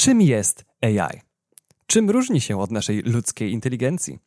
[0.00, 1.20] Czym jest AI?
[1.86, 4.18] Czym różni się od naszej ludzkiej inteligencji?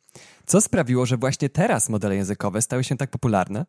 [0.46, 3.66] Co sprawiło, że właśnie teraz modele językowe stały się tak popularne?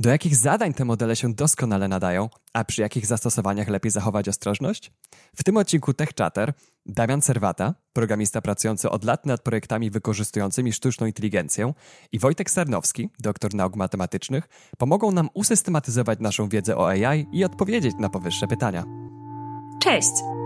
[0.00, 4.92] Do jakich zadań te modele się doskonale nadają, a przy jakich zastosowaniach lepiej zachować ostrożność?
[5.36, 6.52] W tym odcinku Tech Chatter
[6.86, 11.74] Damian Serwata, programista pracujący od lat nad projektami wykorzystującymi sztuczną inteligencję
[12.12, 14.48] i Wojtek Sarnowski, doktor nauk matematycznych,
[14.78, 18.84] pomogą nam usystematyzować naszą wiedzę o AI i odpowiedzieć na powyższe pytania.
[19.82, 20.41] Cześć!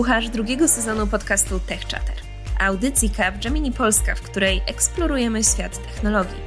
[0.00, 2.14] Słuchasz drugiego sezonu podcastu Tech Chatter,
[2.60, 3.10] audycji
[3.42, 6.40] Gemini Polska, w której eksplorujemy świat technologii.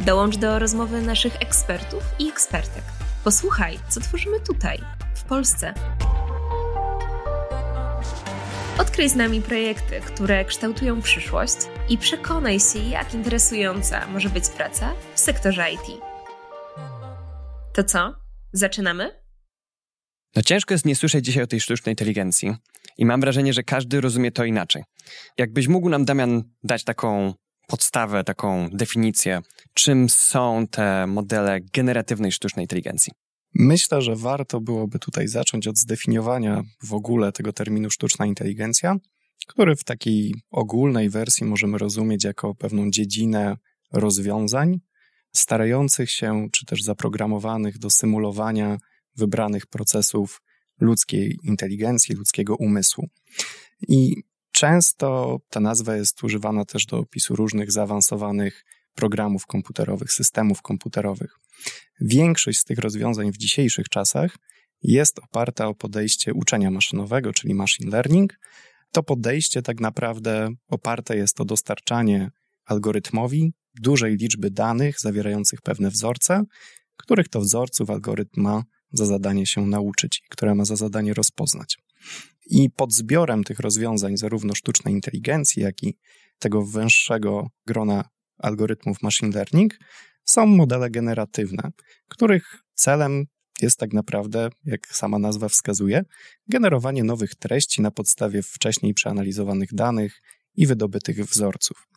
[0.00, 2.84] Dołącz do rozmowy naszych ekspertów i ekspertek.
[3.24, 4.78] Posłuchaj, co tworzymy tutaj,
[5.14, 5.74] w Polsce.
[8.78, 11.56] Odkryj z nami projekty, które kształtują przyszłość
[11.88, 16.00] i przekonaj się, jak interesująca może być praca w sektorze IT.
[17.72, 18.14] To co?
[18.52, 19.23] Zaczynamy?
[20.36, 22.54] No ciężko jest nie słyszeć dzisiaj o tej sztucznej inteligencji
[22.98, 24.82] i mam wrażenie, że każdy rozumie to inaczej.
[25.38, 27.34] Jakbyś mógł nam, Damian, dać taką
[27.66, 29.42] podstawę, taką definicję,
[29.74, 33.12] czym są te modele generatywnej sztucznej inteligencji?
[33.54, 38.96] Myślę, że warto byłoby tutaj zacząć od zdefiniowania w ogóle tego terminu sztuczna inteligencja,
[39.46, 43.56] który w takiej ogólnej wersji możemy rozumieć jako pewną dziedzinę
[43.92, 44.80] rozwiązań
[45.32, 48.78] starających się, czy też zaprogramowanych do symulowania
[49.16, 50.42] wybranych procesów
[50.80, 53.08] ludzkiej inteligencji, ludzkiego umysłu.
[53.88, 61.38] I często ta nazwa jest używana też do opisu różnych zaawansowanych programów komputerowych, systemów komputerowych.
[62.00, 64.36] Większość z tych rozwiązań w dzisiejszych czasach
[64.82, 68.38] jest oparta o podejście uczenia maszynowego, czyli machine learning.
[68.92, 72.30] To podejście tak naprawdę oparte jest o dostarczanie
[72.64, 76.44] algorytmowi dużej liczby danych zawierających pewne wzorce,
[76.96, 78.62] których to wzorców algorytm ma
[78.92, 81.78] za zadanie się nauczyć i które ma za zadanie rozpoznać.
[82.46, 85.98] I pod zbiorem tych rozwiązań, zarówno sztucznej inteligencji, jak i
[86.38, 88.04] tego węższego grona
[88.38, 89.78] algorytmów machine learning,
[90.24, 91.70] są modele generatywne,
[92.08, 93.24] których celem
[93.60, 96.04] jest tak naprawdę, jak sama nazwa wskazuje,
[96.48, 100.22] generowanie nowych treści na podstawie wcześniej przeanalizowanych danych
[100.56, 101.88] i wydobytych wzorców.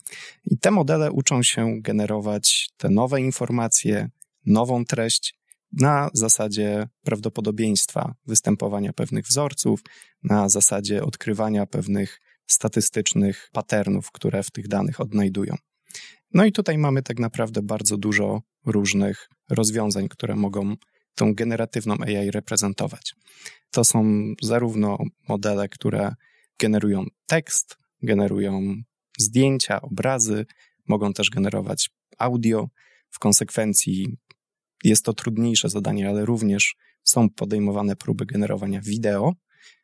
[0.45, 4.09] I te modele uczą się generować te nowe informacje,
[4.45, 5.37] nową treść
[5.79, 9.79] na zasadzie prawdopodobieństwa występowania pewnych wzorców,
[10.23, 15.55] na zasadzie odkrywania pewnych statystycznych patternów, które w tych danych odnajdują.
[16.33, 20.75] No i tutaj mamy tak naprawdę bardzo dużo różnych rozwiązań, które mogą
[21.15, 23.15] tą generatywną AI reprezentować.
[23.71, 26.15] To są zarówno modele, które
[26.59, 28.75] generują tekst, generują
[29.19, 30.45] zdjęcia, obrazy,
[30.87, 32.69] mogą też generować audio.
[33.09, 34.17] W konsekwencji
[34.83, 39.33] jest to trudniejsze zadanie, ale również są podejmowane próby generowania wideo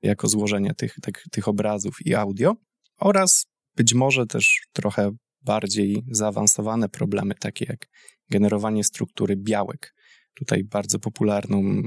[0.02, 2.56] jako złożenie tych, tych, tych obrazów i audio
[3.00, 3.46] oraz
[3.76, 5.12] być może też trochę
[5.42, 7.88] bardziej zaawansowane problemy, takie jak
[8.30, 9.96] generowanie struktury białek.
[10.34, 11.84] Tutaj bardzo popularnym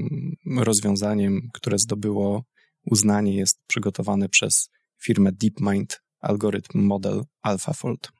[0.57, 2.43] rozwiązaniem, które zdobyło
[2.91, 4.69] uznanie, jest przygotowane przez
[5.03, 8.11] firmę DeepMind algorytm model AlphaFold.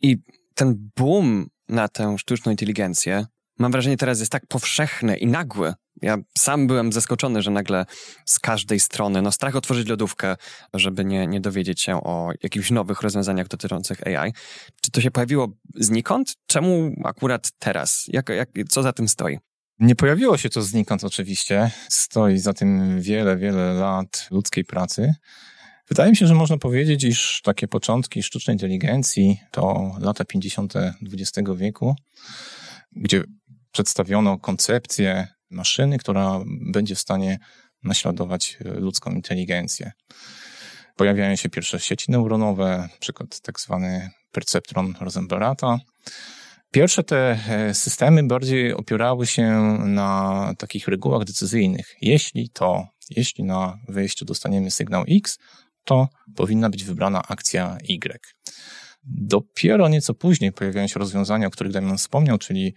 [0.00, 0.16] I
[0.54, 3.26] ten boom na tę sztuczną inteligencję
[3.58, 5.74] mam wrażenie, teraz jest tak powszechny i nagły.
[6.02, 7.86] Ja sam byłem zaskoczony, że nagle
[8.24, 10.36] z każdej strony, no strach otworzyć lodówkę,
[10.74, 14.32] żeby nie, nie dowiedzieć się o jakichś nowych rozwiązaniach dotyczących AI.
[14.82, 16.34] Czy to się pojawiło znikąd?
[16.46, 18.04] Czemu akurat teraz?
[18.08, 19.38] Jak, jak, co za tym stoi?
[19.78, 21.70] Nie pojawiło się to znikąd oczywiście.
[21.88, 25.14] Stoi za tym wiele, wiele lat ludzkiej pracy.
[25.88, 30.74] Wydaje mi się, że można powiedzieć, iż takie początki sztucznej inteligencji to lata 50.
[31.02, 31.96] XX wieku,
[32.92, 33.24] gdzie
[33.76, 36.40] przedstawiono koncepcję maszyny, która
[36.72, 37.38] będzie w stanie
[37.82, 39.92] naśladować e, ludzką inteligencję.
[40.96, 45.78] Pojawiają się pierwsze sieci neuronowe, przykład tak zwany perceptron Rosenberata.
[46.70, 49.46] Pierwsze te e, systemy bardziej opierały się
[49.84, 51.94] na takich regułach decyzyjnych.
[52.00, 55.38] Jeśli to, jeśli na wejściu dostaniemy sygnał X,
[55.84, 58.20] to powinna być wybrana akcja Y.
[59.04, 62.74] Dopiero nieco później pojawiają się rozwiązania, o których Damian wspomniał, czyli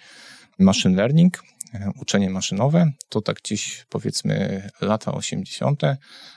[0.60, 5.82] machine learning, e, uczenie maszynowe, to tak gdzieś powiedzmy lata 80.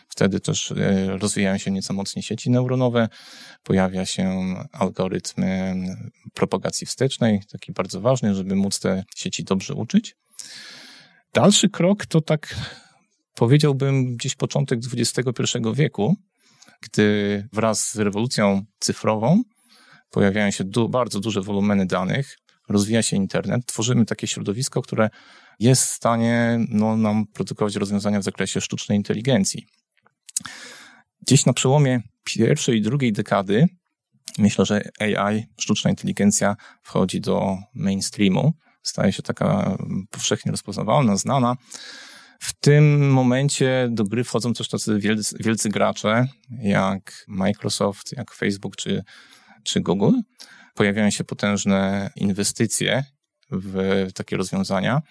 [0.08, 3.08] Wtedy też e, rozwijają się nieco mocniej sieci neuronowe,
[3.62, 5.74] pojawia się algorytm e,
[6.34, 10.16] propagacji wstecznej, taki bardzo ważny, żeby móc te sieci dobrze uczyć.
[11.34, 12.54] Dalszy krok to tak
[13.34, 15.42] powiedziałbym gdzieś początek XXI
[15.74, 16.16] wieku,
[16.80, 19.42] gdy wraz z rewolucją cyfrową
[20.10, 22.38] pojawiają się du bardzo duże wolumeny danych,
[22.72, 25.10] rozwija się internet, tworzymy takie środowisko, które
[25.60, 29.66] jest w stanie no, nam produkować rozwiązania w zakresie sztucznej inteligencji.
[31.26, 33.68] Gdzieś na przełomie pierwszej i drugiej dekady
[34.38, 38.52] myślę, że AI, sztuczna inteligencja wchodzi do mainstreamu,
[38.82, 39.76] staje się taka
[40.10, 41.56] powszechnie rozpoznawalna, znana.
[42.40, 46.26] W tym momencie do gry wchodzą też tacy wielcy, wielcy gracze,
[46.62, 49.02] jak Microsoft, jak Facebook czy,
[49.64, 50.12] czy Google.
[50.74, 53.04] Pojawiają się potężne inwestycje
[53.50, 55.02] w takie rozwiązania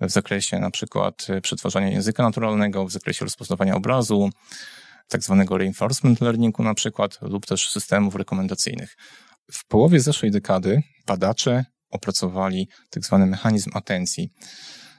[0.00, 4.30] w zakresie na przykład przetwarzania języka naturalnego, w zakresie rozpoznawania obrazu,
[5.08, 8.96] tak zwanego reinforcement learningu na przykład, lub też systemów rekomendacyjnych.
[9.52, 14.30] W połowie zeszłej dekady badacze opracowali tak zwany mechanizm atencji,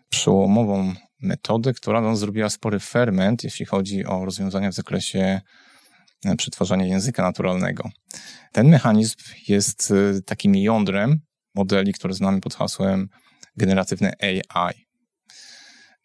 [0.10, 5.42] przełomową metodę, która no, zrobiła spory ferment, jeśli chodzi o rozwiązania w zakresie
[6.38, 7.90] przetwarzania języka naturalnego.
[8.52, 9.16] Ten mechanizm
[9.48, 11.20] jest e, takim jądrem
[11.56, 13.10] modeli, które znamy pod hasłem
[13.58, 14.88] generatywne AI.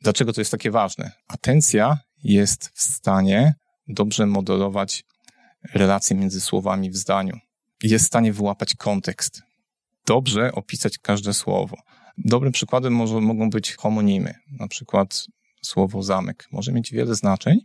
[0.00, 1.12] Dlaczego to jest takie ważne?
[1.28, 3.54] Atencja jest w stanie
[3.88, 5.04] dobrze modelować
[5.74, 7.38] relacje między słowami w zdaniu.
[7.82, 9.42] Jest w stanie wyłapać kontekst.
[10.06, 11.76] Dobrze opisać każde słowo.
[12.18, 14.34] Dobrym przykładem może, mogą być homonimy.
[14.60, 15.26] Na przykład
[15.62, 17.58] słowo zamek może mieć wiele znaczeń.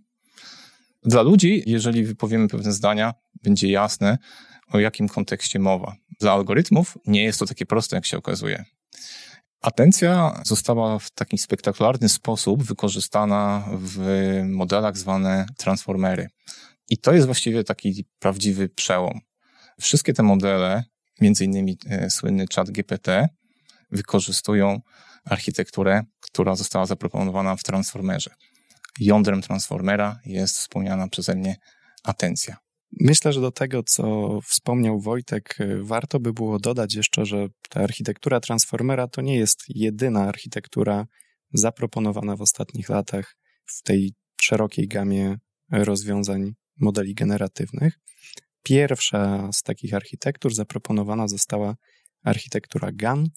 [1.03, 3.13] Dla ludzi, jeżeli wypowiemy pewne zdania,
[3.43, 4.17] będzie jasne,
[4.71, 5.95] o jakim kontekście mowa.
[6.19, 8.65] Dla algorytmów nie jest to takie proste, jak się okazuje.
[9.61, 13.99] Atencja została w taki spektakularny sposób wykorzystana w
[14.45, 16.27] modelach zwane transformery.
[16.89, 19.19] I to jest właściwie taki prawdziwy przełom.
[19.79, 20.83] Wszystkie te modele,
[21.21, 23.29] między innymi e, słynny chat GPT,
[23.91, 24.81] wykorzystują
[25.25, 28.31] architekturę, która została zaproponowana w transformerze.
[28.99, 31.55] Jądrem transformera jest wspomniana przeze mnie
[32.03, 32.57] atencja.
[32.91, 37.81] Myślę, że do tego, co wspomniał Wojtek, y, warto by było dodać jeszcze, że ta
[37.81, 41.05] architektura Transformera to nie jest jedyna architektura
[41.53, 43.35] zaproponowana w ostatnich latach
[43.65, 45.37] w tej szerokiej gamie
[45.71, 47.99] rozwiązań modeli generatywnych.
[48.63, 51.75] Pierwsza z takich architektur zaproponowana została
[52.23, 53.27] architektura GAN,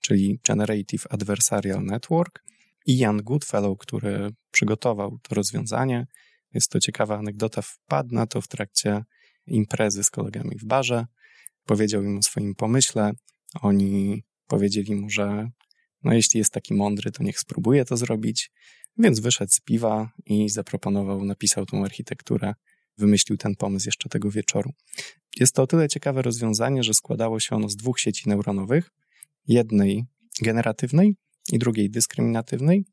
[0.00, 2.42] czyli Generative Adversarial Network.
[2.86, 6.06] I Jan Goodfellow, który przygotował to rozwiązanie,
[6.54, 7.62] jest to ciekawa anegdota.
[7.62, 9.04] Wpadł na to w trakcie
[9.46, 11.06] imprezy z kolegami w barze.
[11.64, 13.12] Powiedział im o swoim pomyśle.
[13.60, 15.50] Oni powiedzieli mu, że
[16.02, 18.50] no jeśli jest taki mądry, to niech spróbuje to zrobić.
[18.98, 22.54] Więc wyszedł z piwa i zaproponował, napisał tą architekturę,
[22.98, 24.72] wymyślił ten pomysł jeszcze tego wieczoru.
[25.36, 28.90] Jest to o tyle ciekawe rozwiązanie, że składało się ono z dwóch sieci neuronowych,
[29.46, 30.04] jednej
[30.42, 31.16] generatywnej
[31.52, 32.84] i drugiej dyskryminatywnej,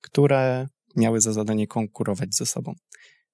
[0.00, 2.74] które miały za zadanie konkurować ze sobą.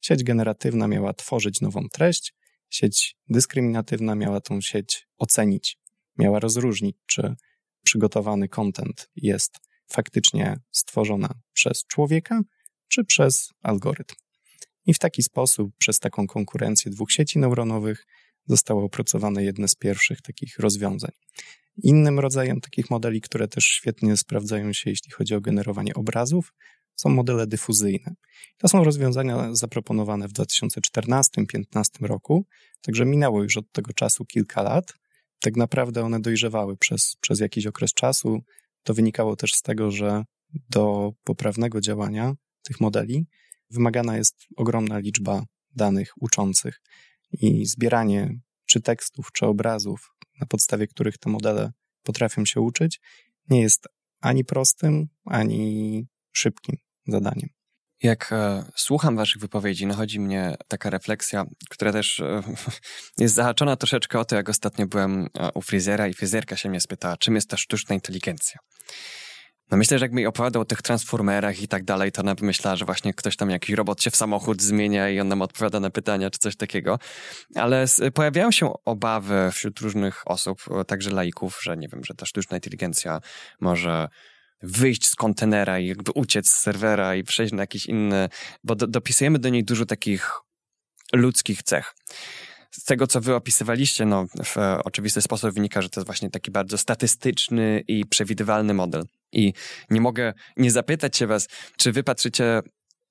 [0.01, 2.35] Sieć generatywna miała tworzyć nową treść,
[2.71, 5.79] sieć dyskryminatywna miała tą sieć ocenić,
[6.19, 7.35] miała rozróżnić, czy
[7.83, 9.59] przygotowany content jest
[9.89, 12.41] faktycznie stworzona przez człowieka,
[12.89, 14.15] czy przez algorytm.
[14.87, 18.07] I w taki sposób, przez taką konkurencję dwóch sieci neuronowych,
[18.47, 21.11] zostało opracowane jedne z pierwszych takich rozwiązań.
[21.77, 26.53] Innym rodzajem takich modeli, które też świetnie sprawdzają się, jeśli chodzi o generowanie obrazów,
[26.97, 28.15] są modele dyfuzyjne.
[28.59, 31.65] To są rozwiązania zaproponowane w 2014-2015
[32.01, 32.47] roku,
[32.81, 34.95] także minęło już od tego czasu kilka lat.
[35.41, 38.43] Tak naprawdę one dojrzewały przez, przez jakiś okres czasu.
[38.83, 40.25] To wynikało też z tego, że
[40.71, 43.27] do poprawnego działania tych modeli
[43.71, 45.45] wymagana jest ogromna liczba
[45.77, 46.81] danych uczących
[47.33, 48.39] i zbieranie
[48.73, 53.01] czy tekstów, czy obrazów, na podstawie których te modele potrafią się uczyć,
[53.51, 53.89] nie jest
[54.21, 56.77] ani prostym, ani szybkim
[57.07, 57.49] zadaniem.
[58.03, 62.43] Jak e, słucham Waszych wypowiedzi, nachodzi mnie taka refleksja, która też e,
[63.19, 66.81] jest zahaczona troszeczkę o to, jak ostatnio byłem e, u fryzjera i fryzjerka się mnie
[66.81, 68.59] spytała, czym jest ta sztuczna inteligencja.
[69.73, 72.45] No myślę, że jak mi opowiadał o tych transformerach i tak dalej, to ona by
[72.45, 75.81] myślała, że właśnie ktoś tam jakiś robot się w samochód zmienia i on nam odpowiada
[75.81, 76.99] na pytania czy coś takiego.
[77.55, 82.57] Ale pojawiają się obawy wśród różnych osób, także laików, że nie wiem, że ta sztuczna
[82.57, 83.21] inteligencja
[83.61, 84.09] może
[84.63, 88.29] wyjść z kontenera i jakby uciec z serwera i przejść na jakiś inny,
[88.65, 90.31] bo do, dopisujemy do niej dużo takich
[91.13, 91.95] ludzkich cech.
[92.71, 96.51] Z tego, co wy opisywaliście, no, w oczywisty sposób wynika, że to jest właśnie taki
[96.51, 99.05] bardzo statystyczny i przewidywalny model.
[99.33, 99.53] I
[99.91, 102.61] nie mogę nie zapytać się was, czy wy patrzycie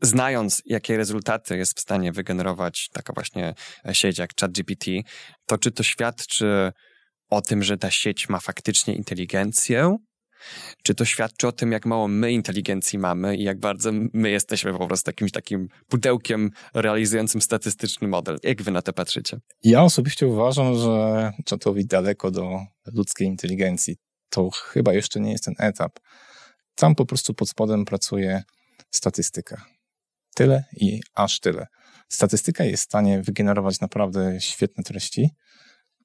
[0.01, 3.53] znając, jakie rezultaty jest w stanie wygenerować taka właśnie
[3.91, 4.85] sieć jak ChatGPT,
[5.45, 6.71] to czy to świadczy
[7.29, 9.97] o tym, że ta sieć ma faktycznie inteligencję,
[10.83, 14.73] czy to świadczy o tym, jak mało my inteligencji mamy i jak bardzo my jesteśmy
[14.73, 18.37] po prostu jakimś takim pudełkiem realizującym statystyczny model?
[18.43, 19.37] Jak wy na to patrzycie?
[19.63, 22.59] Ja osobiście uważam, że czatowi daleko do
[22.93, 23.95] ludzkiej inteligencji.
[24.31, 25.99] To chyba jeszcze nie jest ten etap.
[26.75, 28.43] Tam po prostu pod spodem pracuje
[28.91, 29.65] statystyka.
[30.35, 31.67] Tyle i aż tyle.
[32.09, 35.29] Statystyka jest w stanie wygenerować naprawdę świetne treści.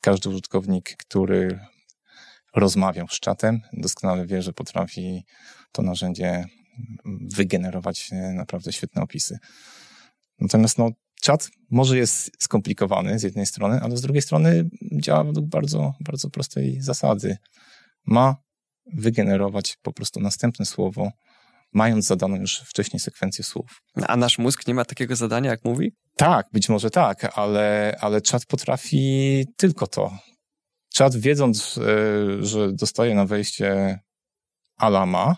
[0.01, 1.61] Każdy użytkownik, który
[2.55, 5.25] rozmawiał z czatem, doskonale wie, że potrafi
[5.73, 6.45] to narzędzie
[7.37, 9.39] wygenerować e, naprawdę świetne opisy.
[10.39, 10.91] Natomiast no,
[11.23, 16.31] czat może jest skomplikowany z jednej strony, ale z drugiej strony działa według bardzo, bardzo
[16.31, 17.37] prostej zasady.
[18.07, 18.37] Ma
[18.93, 21.11] wygenerować po prostu następne słowo,
[21.73, 23.83] mając zadaną już wcześniej sekwencję słów.
[24.07, 25.93] A nasz mózg nie ma takiego zadania, jak mówi?
[26.17, 30.19] Tak, być może tak, ale, ale czat potrafi tylko to.
[30.95, 31.83] Czat wiedząc, e,
[32.45, 33.99] że dostaje na wejście
[34.77, 35.37] alama,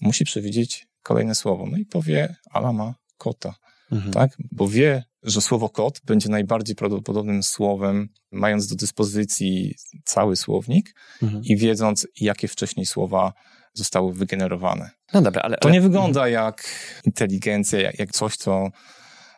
[0.00, 1.66] musi przewidzieć kolejne słowo.
[1.70, 3.54] No i powie alama kota,
[3.92, 4.12] mhm.
[4.12, 4.36] tak?
[4.52, 11.44] Bo wie, że słowo kot będzie najbardziej prawdopodobnym słowem, mając do dyspozycji cały słownik mhm.
[11.44, 13.32] i wiedząc, jakie wcześniej słowa
[13.72, 14.90] zostały wygenerowane.
[15.14, 15.56] No dobra, ale...
[15.56, 16.64] To nie wygląda jak
[17.04, 18.68] inteligencja, jak, jak coś, co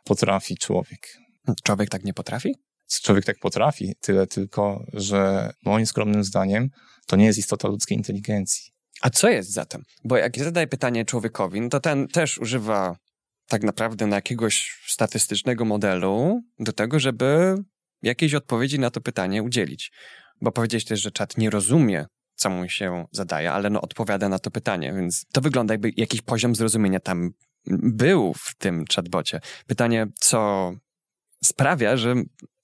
[0.05, 1.19] potrafi człowiek.
[1.65, 2.55] Człowiek tak nie potrafi?
[3.03, 6.71] Człowiek tak potrafi, tyle tylko, że moim skromnym zdaniem
[7.07, 8.73] to nie jest istota ludzkiej inteligencji.
[9.01, 9.83] A co jest zatem?
[10.05, 12.97] Bo jak zadaję pytanie człowiekowi, no to ten też używa
[13.51, 17.57] tak naprawdę na jakiegoś statystycznego modelu do tego, żeby
[18.03, 19.93] jakiejś odpowiedzi na to pytanie udzielić.
[20.41, 24.39] Bo powiedziałeś też, że czat nie rozumie, co mu się zadaje, ale no odpowiada na
[24.39, 27.31] to pytanie, więc to wygląda jakby jakiś poziom zrozumienia tam
[27.83, 29.41] był w tym chatbocie.
[29.67, 30.73] Pytanie, co
[31.45, 32.15] sprawia, że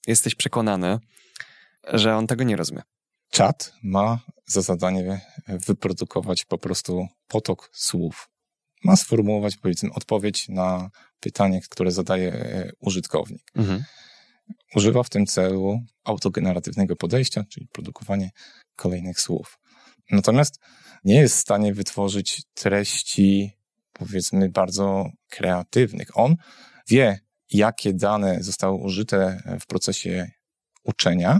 [0.07, 0.99] jesteś przekonany,
[1.83, 2.81] że on tego nie rozumie.
[3.31, 8.29] Czat ma za zadanie wyprodukować po prostu potok słów.
[8.83, 13.41] Ma sformułować, powiedzmy, odpowiedź na pytanie, które zadaje e, użytkownik.
[13.55, 13.83] Mhm.
[14.75, 18.31] Używa w tym celu autogeneratywnego podejścia, czyli produkowanie
[18.75, 19.59] kolejnych słów.
[20.11, 20.59] Natomiast
[21.03, 23.51] nie jest w stanie wytworzyć treści,
[23.93, 26.17] powiedzmy, bardzo kreatywnych.
[26.17, 26.35] On
[26.89, 27.19] wie,
[27.51, 30.31] jakie dane zostały użyte w procesie
[30.83, 31.39] uczenia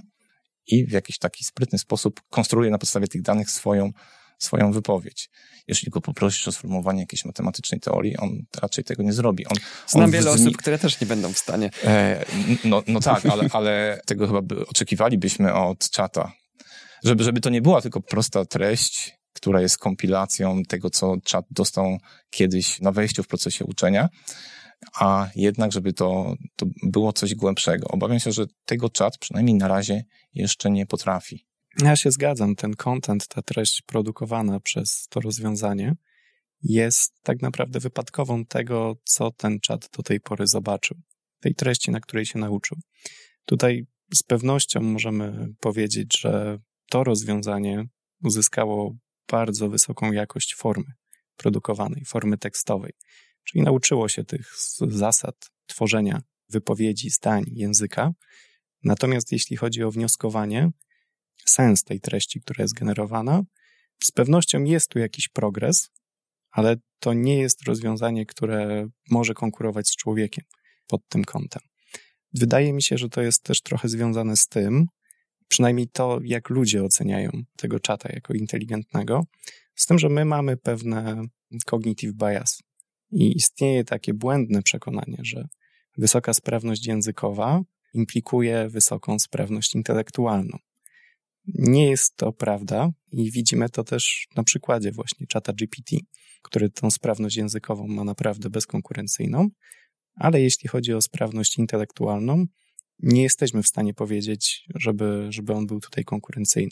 [0.67, 3.91] i w jakiś taki sprytny sposób konstruuje na podstawie tych danych swoją,
[4.37, 5.29] swoją wypowiedź.
[5.67, 8.29] Jeśli go poprosisz o sformułowanie jakiejś matematycznej teorii, on
[8.61, 9.45] raczej tego nie zrobi.
[9.45, 11.69] On, Znam on wiele osób, które też nie będą w stanie.
[11.83, 12.25] E,
[12.63, 16.31] no, no tak, ale, ale tego chyba by oczekiwalibyśmy od czata.
[17.03, 21.97] Żeby, żeby to nie była tylko prosta treść, która jest kompilacją tego, co czat dostał
[22.29, 24.09] kiedyś na wejściu w procesie uczenia,
[24.99, 27.87] a jednak, żeby to, to było coś głębszego.
[27.87, 30.03] Obawiam się, że tego czat przynajmniej na razie
[30.33, 31.45] jeszcze nie potrafi.
[31.81, 32.55] Ja się zgadzam.
[32.55, 35.95] Ten content, ta treść produkowana przez to rozwiązanie
[36.63, 40.97] jest tak naprawdę wypadkową tego, co ten czat do tej pory zobaczył,
[41.39, 42.77] tej treści, na której się nauczył.
[43.45, 47.85] Tutaj z pewnością możemy powiedzieć, że to rozwiązanie
[48.23, 48.95] uzyskało
[49.31, 50.93] bardzo wysoką jakość formy
[51.35, 52.93] produkowanej, formy tekstowej.
[53.43, 54.53] Czyli nauczyło się tych
[54.87, 55.35] zasad
[55.67, 58.11] tworzenia wypowiedzi, zdań, języka.
[58.83, 60.69] Natomiast jeśli chodzi o wnioskowanie,
[61.45, 63.43] sens tej treści, która jest generowana,
[64.03, 65.89] z pewnością jest tu jakiś progres,
[66.51, 70.45] ale to nie jest rozwiązanie, które może konkurować z człowiekiem
[70.87, 71.61] pod tym kątem.
[72.33, 74.85] Wydaje mi się, że to jest też trochę związane z tym,
[75.47, 79.25] przynajmniej to, jak ludzie oceniają tego czata jako inteligentnego,
[79.75, 81.21] z tym, że my mamy pewne
[81.65, 82.61] cognitive bias,
[83.11, 85.47] i istnieje takie błędne przekonanie, że
[85.97, 87.61] wysoka sprawność językowa
[87.93, 90.57] implikuje wysoką sprawność intelektualną.
[91.47, 95.97] Nie jest to prawda i widzimy to też na przykładzie właśnie czata GPT,
[96.41, 99.47] który tą sprawność językową ma naprawdę bezkonkurencyjną,
[100.15, 102.45] ale jeśli chodzi o sprawność intelektualną,
[102.99, 106.71] nie jesteśmy w stanie powiedzieć, żeby, żeby on był tutaj konkurencyjny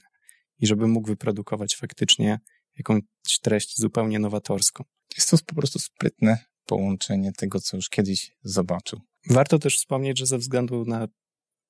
[0.59, 2.39] i żeby mógł wyprodukować faktycznie
[2.77, 3.01] jakąś
[3.41, 4.83] treść zupełnie nowatorską.
[5.17, 9.01] Jest to po prostu sprytne połączenie tego, co już kiedyś zobaczył.
[9.29, 11.07] Warto też wspomnieć, że ze względu na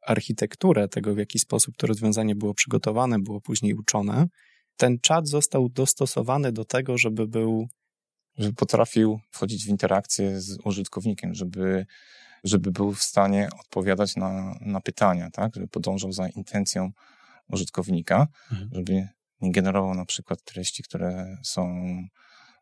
[0.08, 4.28] architekturę tego, w jaki sposób to rozwiązanie było przygotowane, było później uczone,
[4.78, 7.68] ten czat został dostosowany do tego, żeby był.
[8.38, 11.86] Żeby potrafił wchodzić w interakcję z użytkownikiem, żeby,
[12.44, 15.56] żeby był w stanie odpowiadać na, na pytania, tak?
[15.56, 16.92] Żeby podążał za intencją
[17.48, 18.70] użytkownika, mhm.
[18.74, 19.08] żeby
[19.42, 21.76] nie generował na przykład treści, które są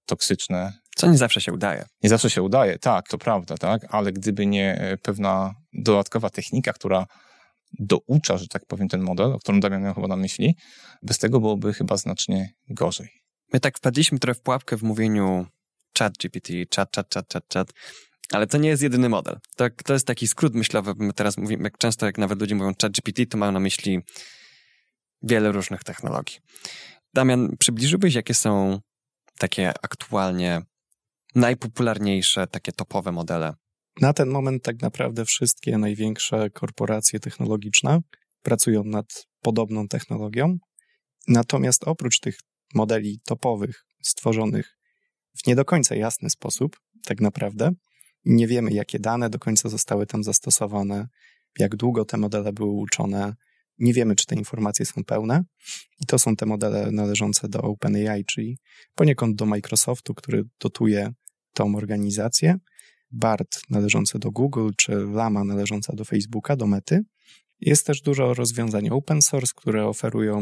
[0.05, 0.73] toksyczne.
[0.95, 1.85] Co nie zawsze się udaje.
[2.03, 6.73] Nie zawsze się udaje, tak, to prawda, tak, ale gdyby nie e, pewna dodatkowa technika,
[6.73, 7.05] która
[7.79, 10.55] doucza, że tak powiem, ten model, o którym Damian miał chyba na myśli,
[11.01, 13.09] bez tego byłoby chyba znacznie gorzej.
[13.53, 15.45] My tak wpadliśmy trochę w pułapkę w mówieniu
[15.97, 17.73] chat GPT, chat, chat, chat, chat, chat,
[18.31, 19.39] ale to nie jest jedyny model.
[19.55, 22.71] To, to jest taki skrót myślowy, my teraz mówimy, jak często jak nawet ludzie mówią
[22.81, 23.99] chat GPT, to mają na myśli
[25.21, 26.37] wiele różnych technologii.
[27.13, 28.79] Damian, przybliżyłbyś, jakie są
[29.37, 30.61] takie aktualnie
[31.35, 33.53] najpopularniejsze, takie topowe modele
[34.01, 37.99] Na ten moment tak naprawdę wszystkie największe korporacje technologiczne
[38.41, 40.57] pracują nad podobną technologią.
[41.27, 42.39] Natomiast oprócz tych
[42.73, 44.77] modeli topowych stworzonych
[45.37, 47.71] w nie do końca jasny sposób, tak naprawdę,
[48.25, 51.07] nie wiemy, jakie dane do końca zostały tam zastosowane,
[51.59, 53.35] jak długo te modele były uczone,
[53.79, 55.43] nie wiemy, czy te informacje są pełne.
[55.99, 58.57] I to są te modele należące do OpenAI, czyli
[58.95, 61.13] poniekąd do Microsoftu, który dotuje
[61.53, 62.57] tą organizację.
[63.13, 67.01] BART należący do Google, czy Lama należąca do Facebooka, do Mety.
[67.61, 70.41] Jest też dużo rozwiązań open source, które oferują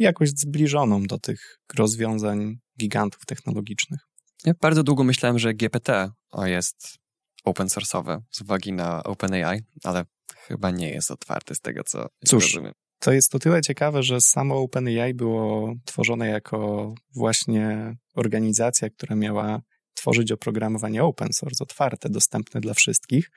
[0.00, 4.00] jakość zbliżoną do tych rozwiązań gigantów technologicznych.
[4.44, 6.10] Ja bardzo długo myślałem, że GPT
[6.44, 6.98] jest
[7.44, 10.04] open source'owe z uwagi na OpenAI, ale
[10.36, 12.72] chyba nie jest otwarty z tego, co Cóż, rozumiem.
[12.98, 19.60] To jest to tyle ciekawe, że samo OpenAI było tworzone jako właśnie organizacja, która miała
[19.94, 23.30] tworzyć oprogramowanie open source, otwarte, dostępne dla wszystkich.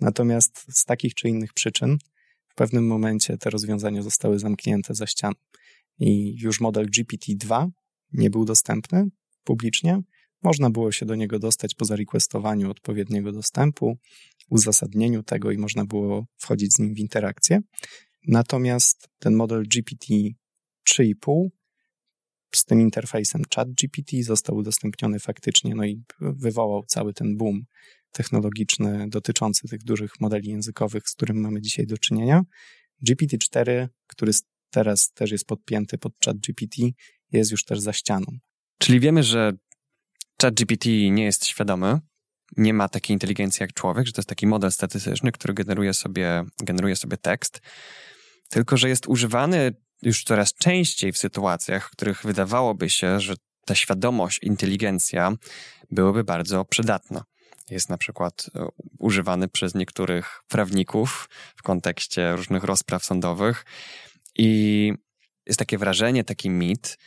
[0.00, 1.98] Natomiast z takich czy innych przyczyn
[2.48, 5.34] w pewnym momencie te rozwiązania zostały zamknięte za ścianą.
[5.98, 7.68] I już model GPT-2
[8.12, 9.06] nie był dostępny
[9.44, 10.00] publicznie.
[10.42, 13.98] Można było się do niego dostać po zarequestowaniu odpowiedniego dostępu,
[14.50, 17.60] uzasadnieniu tego i można było wchodzić z nim w interakcję.
[18.28, 20.06] Natomiast ten model GPT
[20.90, 21.48] 3,5
[22.58, 27.62] z tym interfejsem ChatGPT został udostępniony faktycznie, no i wywołał cały ten boom
[28.12, 32.42] technologiczny dotyczący tych dużych modeli językowych, z którym mamy dzisiaj do czynienia.
[33.08, 34.32] GPT-4, który
[34.70, 36.76] teraz też jest podpięty pod ChatGPT,
[37.32, 38.26] jest już też za ścianą.
[38.78, 39.52] Czyli wiemy, że
[40.42, 42.00] ChatGPT nie jest świadomy,
[42.56, 46.44] nie ma takiej inteligencji jak człowiek, że to jest taki model statystyczny, który generuje sobie,
[46.62, 47.60] generuje sobie tekst,
[48.48, 49.72] tylko że jest używany
[50.02, 53.34] już coraz częściej w sytuacjach, w których wydawałoby się, że
[53.64, 55.32] ta świadomość, inteligencja
[55.90, 57.24] byłyby bardzo przydatna.
[57.70, 58.66] Jest na przykład e,
[58.98, 63.64] używany przez niektórych prawników w kontekście różnych rozpraw sądowych
[64.34, 64.92] i
[65.46, 66.98] jest takie wrażenie, taki mit,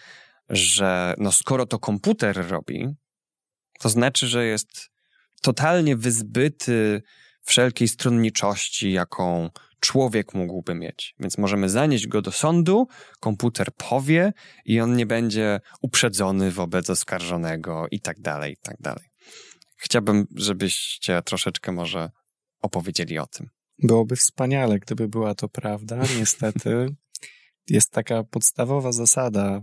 [0.50, 2.88] że no skoro to komputer robi,
[3.80, 4.90] to znaczy, że jest
[5.42, 7.02] totalnie wyzbyty
[7.42, 11.15] wszelkiej stronniczości, jaką człowiek mógłby mieć.
[11.20, 12.88] Więc możemy zanieść go do sądu,
[13.20, 14.34] komputer powie
[14.65, 19.06] i on nie będzie uprzedzony wobec oskarżonego i tak dalej, i tak dalej.
[19.78, 22.10] Chciałbym, żebyście troszeczkę może
[22.62, 23.50] opowiedzieli o tym.
[23.84, 26.02] Byłoby wspaniale, gdyby była to prawda.
[26.20, 26.96] Niestety
[27.70, 29.62] jest taka podstawowa zasada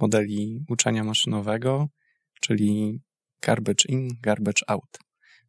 [0.00, 1.88] modeli uczenia maszynowego,
[2.40, 3.00] czyli
[3.42, 4.98] garbage in, garbage out.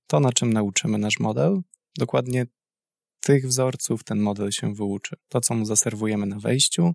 [0.08, 1.62] To, na czym nauczymy nasz model,
[1.98, 2.46] dokładnie
[3.20, 5.16] tych wzorców ten model się wyuczy.
[5.30, 6.94] To, co mu zaserwujemy na wejściu,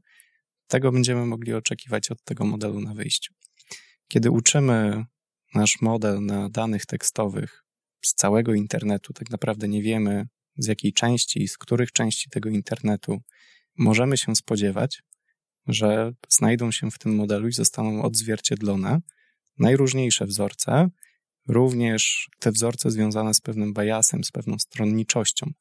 [0.66, 3.34] tego będziemy mogli oczekiwać od tego modelu na wyjściu.
[4.08, 5.04] Kiedy uczymy
[5.54, 7.64] nasz model na danych tekstowych
[8.04, 12.48] z całego internetu, tak naprawdę nie wiemy z jakiej części i z których części tego
[12.48, 13.22] internetu
[13.78, 15.02] możemy się spodziewać,
[15.66, 19.00] że znajdą się w tym modelu i zostaną odzwierciedlone
[19.58, 20.88] najróżniejsze wzorce,
[21.48, 25.52] również te wzorce związane z pewnym biasem, z pewną stronniczością,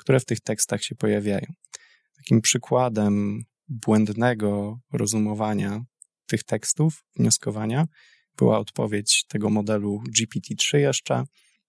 [0.00, 1.46] które w tych tekstach się pojawiają.
[2.16, 5.84] Takim przykładem błędnego rozumowania
[6.26, 7.86] tych tekstów, wnioskowania,
[8.36, 11.24] była odpowiedź tego modelu GPT-3 jeszcze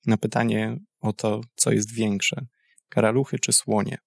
[0.06, 2.46] na pytanie o to, co jest większe,
[2.90, 3.98] karaluchy czy słonie.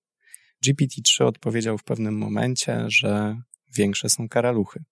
[0.67, 3.41] GPT-3 odpowiedział w pewnym momencie, że
[3.77, 4.85] większe są karaluchy.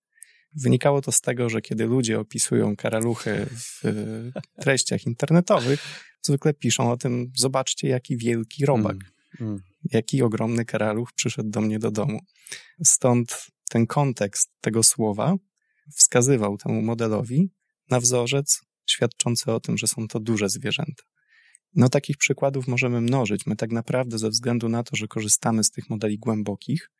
[0.54, 3.82] Wynikało to z tego, że kiedy ludzie opisują karaluchy w
[4.60, 5.80] treściach internetowych,
[6.22, 9.58] zwykle piszą o tym, zobaczcie jaki wielki robak, mm, mm.
[9.84, 12.20] jaki ogromny karaluch przyszedł do mnie do domu.
[12.84, 15.36] Stąd ten kontekst tego słowa
[15.94, 17.50] wskazywał temu modelowi
[17.90, 21.02] na wzorzec świadczący o tym, że są to duże zwierzęta.
[21.74, 23.46] No takich przykładów możemy mnożyć.
[23.46, 26.90] My tak naprawdę ze względu na to, że korzystamy z tych modeli głębokich,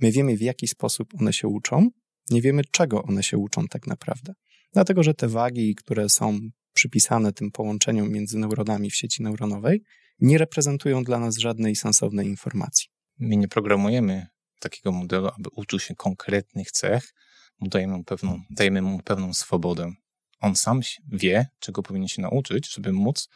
[0.00, 1.90] my wiemy w jaki sposób one się uczą,
[2.30, 4.32] nie wiemy, czego one się uczą tak naprawdę.
[4.72, 6.38] Dlatego, że te wagi, które są
[6.72, 9.82] przypisane tym połączeniom między neuronami w sieci neuronowej,
[10.20, 12.88] nie reprezentują dla nas żadnej sensownej informacji.
[13.18, 14.26] My nie programujemy
[14.60, 17.14] takiego modelu, aby uczył się konkretnych cech,
[17.60, 19.92] dajemy mu pewną, dajemy mu pewną swobodę.
[20.40, 20.80] On sam
[21.12, 23.28] wie, czego powinien się nauczyć, żeby móc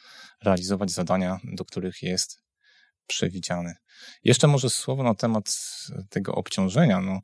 [0.45, 2.43] realizować zadania, do których jest
[3.07, 3.75] przewidziany.
[4.25, 5.59] Jeszcze może słowo na temat
[6.11, 7.21] tego obciążenia, no,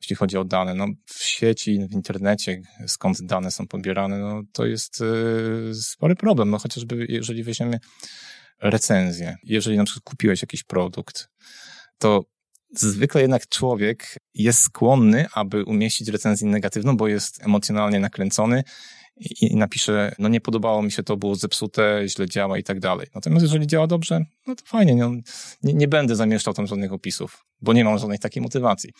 [0.00, 0.74] jeśli chodzi o dane.
[0.74, 6.50] No, w sieci, w internecie, skąd dane są pobierane, no, to jest yy, spory problem.
[6.50, 7.80] No, chociażby jeżeli weźmiemy
[8.62, 11.28] recenzję, jeżeli na przykład kupiłeś jakiś produkt,
[11.98, 12.24] to
[12.74, 18.64] zwykle jednak człowiek jest skłonny, aby umieścić recenzję negatywną, bo jest emocjonalnie nakręcony
[19.16, 23.06] i, napisze, no nie podobało mi się to, było zepsute, źle działa i tak dalej.
[23.14, 27.72] Natomiast jeżeli działa dobrze, no to fajnie, nie, nie będę zamieszczał tam żadnych opisów, bo
[27.72, 28.90] nie mam żadnej takiej motywacji.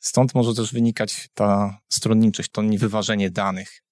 [0.00, 3.82] Stąd może też wynikać ta stronniczość, to niewyważenie danych.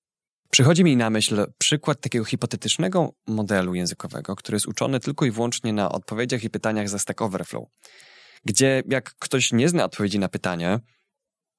[0.50, 5.72] Przychodzi mi na myśl przykład takiego hipotetycznego modelu językowego, który jest uczony tylko i wyłącznie
[5.72, 7.68] na odpowiedziach i pytaniach za Stack Overflow,
[8.44, 10.80] gdzie jak ktoś nie zna odpowiedzi na pytanie,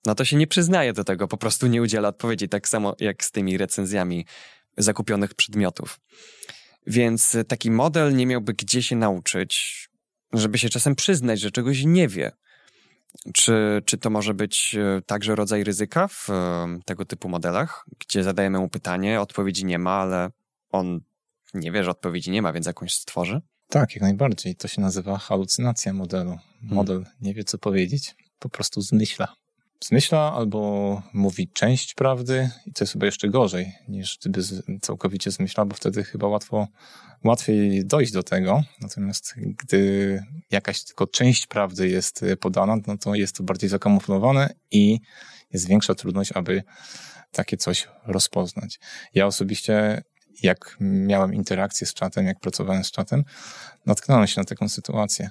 [0.06, 3.24] no to się nie przyznaje do tego, po prostu nie udziela odpowiedzi, tak samo jak
[3.24, 4.26] z tymi recenzjami
[4.78, 6.00] zakupionych przedmiotów.
[6.88, 9.84] Więc taki model nie miałby gdzie się nauczyć,
[10.34, 12.32] żeby się czasem przyznać, że czegoś nie wie.
[13.34, 18.24] Czy, czy to może być e, także rodzaj ryzyka w e, tego typu modelach, gdzie
[18.24, 20.30] zadajemy mu pytanie, odpowiedzi nie ma, ale
[20.70, 21.00] on
[21.54, 23.42] nie wie, że odpowiedzi nie ma, więc jakąś stworzy?
[23.70, 24.56] Tak, jak najbardziej.
[24.56, 26.38] To się nazywa halucynacja modelu.
[26.60, 26.76] Hmm.
[26.76, 27.14] Model hmm.
[27.22, 29.36] nie wie, co powiedzieć, po prostu zmyśla
[29.84, 34.42] zmyśla albo mówi część prawdy i to jest chyba jeszcze gorzej niż gdyby
[34.82, 36.68] całkowicie zmyśla, bo wtedy chyba łatwo,
[37.24, 38.64] łatwiej dojść do tego.
[38.82, 45.00] Natomiast gdy jakaś tylko część prawdy jest podana, no to jest to bardziej zakamuflowane i
[45.54, 46.64] jest większa trudność, aby
[47.32, 48.80] takie coś rozpoznać.
[49.14, 50.02] Ja osobiście,
[50.44, 53.24] jak miałem interakcję z czatem, jak pracowałem z czatem,
[53.86, 55.30] natknąłem się na taką sytuację.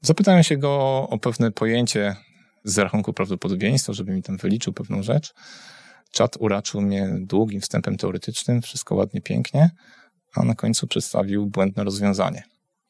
[0.00, 2.16] Zapytałem się go o pewne pojęcie
[2.64, 5.34] z rachunku prawdopodobieństwa, żeby mi tam wyliczył pewną rzecz.
[6.10, 9.70] Czat uraczył mnie długim wstępem teoretycznym, wszystko ładnie, pięknie,
[10.34, 12.42] a na końcu przedstawił błędne rozwiązanie.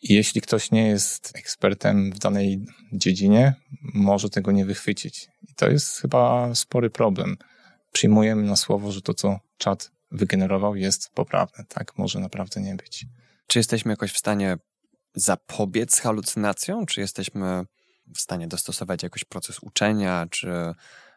[0.02, 3.54] I jeśli ktoś nie jest ekspertem w danej dziedzinie,
[3.94, 5.28] może tego nie wychwycić.
[5.48, 7.36] I to jest chyba spory problem.
[7.92, 11.64] Przyjmujemy na słowo, że to, co czat wygenerował, jest poprawne.
[11.68, 13.06] Tak może naprawdę nie być.
[13.46, 14.56] Czy jesteśmy jakoś w stanie
[15.14, 16.86] zapobiec halucynacjom?
[16.86, 17.64] Czy jesteśmy
[18.14, 20.48] w stanie dostosować jakoś proces uczenia, czy,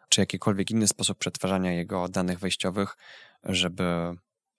[0.08, 2.96] czy jakikolwiek inny sposób przetwarzania jego danych wejściowych,
[3.44, 3.84] żeby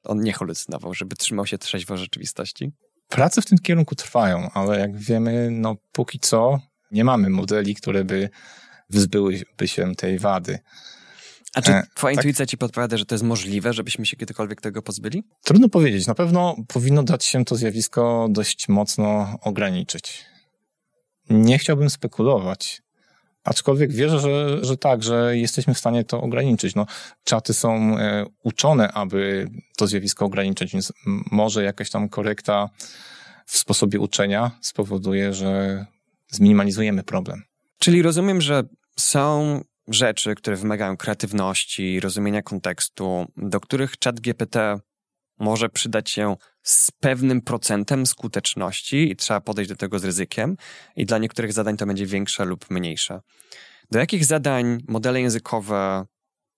[0.03, 2.71] on nie halucynował, żeby trzymał się trzeźwo rzeczywistości?
[3.07, 6.59] Prace w tym kierunku trwają, ale jak wiemy, no póki co
[6.91, 8.29] nie mamy modeli, które by
[8.89, 10.59] wyzbyłyby się tej wady.
[11.53, 12.49] A czy e, twoja e, intuicja tak.
[12.49, 15.23] ci podpowiada, że to jest możliwe, żebyśmy się kiedykolwiek tego pozbyli?
[15.43, 16.07] Trudno powiedzieć.
[16.07, 20.25] Na pewno powinno dać się to zjawisko dość mocno ograniczyć.
[21.29, 22.81] Nie chciałbym spekulować,
[23.43, 26.75] aczkolwiek wierzę, że, że tak, że jesteśmy w stanie to ograniczyć.
[26.75, 26.85] No,
[27.23, 30.93] czaty są e, uczone, aby to zjawisko ograniczyć, więc
[31.31, 32.69] może jakaś tam korekta
[33.45, 35.85] w sposobie uczenia spowoduje, że
[36.31, 37.43] zminimalizujemy problem.
[37.79, 38.63] Czyli rozumiem, że
[38.99, 44.79] są rzeczy, które wymagają kreatywności, rozumienia kontekstu, do których czat GPT
[45.39, 50.57] może przydać się z pewnym procentem skuteczności i trzeba podejść do tego z ryzykiem,
[50.95, 53.21] i dla niektórych zadań to będzie większe lub mniejsze.
[53.91, 56.05] Do jakich zadań modele językowe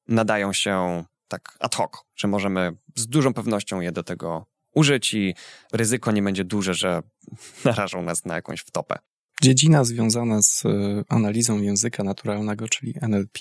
[0.08, 5.36] nadają się tak ad hoc, że możemy z dużą pewnością je do tego użyć i
[5.74, 7.02] ryzyko nie będzie duże, że
[7.65, 8.98] narażą nas na jakąś wtopę?
[9.41, 10.70] Dziedzina związana z e,
[11.08, 13.39] analizą języka naturalnego, czyli NLP,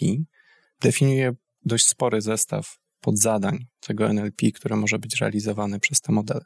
[0.81, 6.45] definiuje dość spory zestaw podzadań tego NLP, które może być realizowane przez te modele.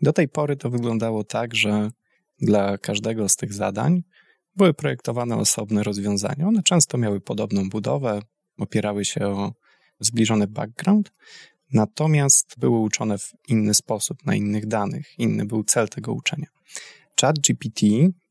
[0.00, 1.90] Do tej pory to wyglądało tak, że
[2.40, 4.02] dla każdego z tych zadań
[4.56, 6.48] były projektowane osobne rozwiązania.
[6.48, 8.22] One często miały podobną budowę,
[8.58, 9.52] opierały się o
[10.00, 11.12] zbliżony background,
[11.72, 15.18] natomiast były uczone w inny sposób, na innych danych.
[15.18, 16.46] Inny był cel tego uczenia.
[17.20, 17.86] Chat GPT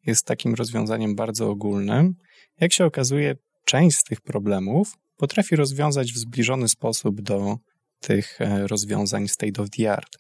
[0.06, 2.16] jest takim rozwiązaniem bardzo ogólnym.
[2.60, 7.58] Jak się okazuje, część z tych problemów potrafi rozwiązać w zbliżony sposób do
[8.00, 10.18] tych e, rozwiązań state of the art,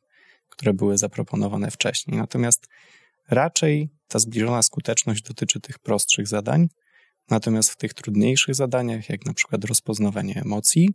[0.49, 2.17] które były zaproponowane wcześniej.
[2.17, 2.67] Natomiast
[3.29, 6.67] raczej ta zbliżona skuteczność dotyczy tych prostszych zadań,
[7.29, 10.89] natomiast w tych trudniejszych zadaniach, jak na przykład rozpoznawanie emocji,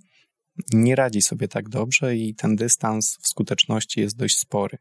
[0.73, 4.79] nie radzi sobie tak dobrze i ten dystans w skuteczności jest dość spory.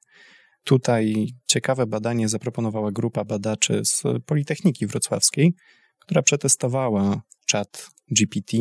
[0.63, 5.53] Tutaj ciekawe badanie zaproponowała grupa badaczy z Politechniki Wrocławskiej,
[5.99, 8.57] która przetestowała chat GPT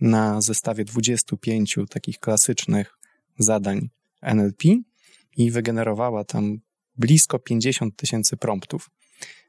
[0.00, 2.98] na zestawie 25 takich klasycznych
[3.38, 3.88] zadań
[4.22, 4.64] NLP
[5.36, 6.58] i wygenerowała tam
[6.96, 8.90] blisko 50 tysięcy promptów,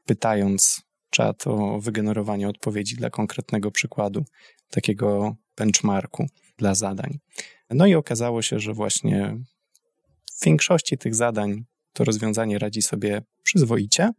[0.06, 4.24] pytając czat o wygenerowanie odpowiedzi dla konkretnego przykładu,
[4.70, 6.26] takiego benchmarku
[6.58, 7.18] dla zadań.
[7.70, 9.38] No i okazało się, że właśnie
[10.40, 14.10] w większości tych zadań to rozwiązanie radzi sobie przyzwoicie,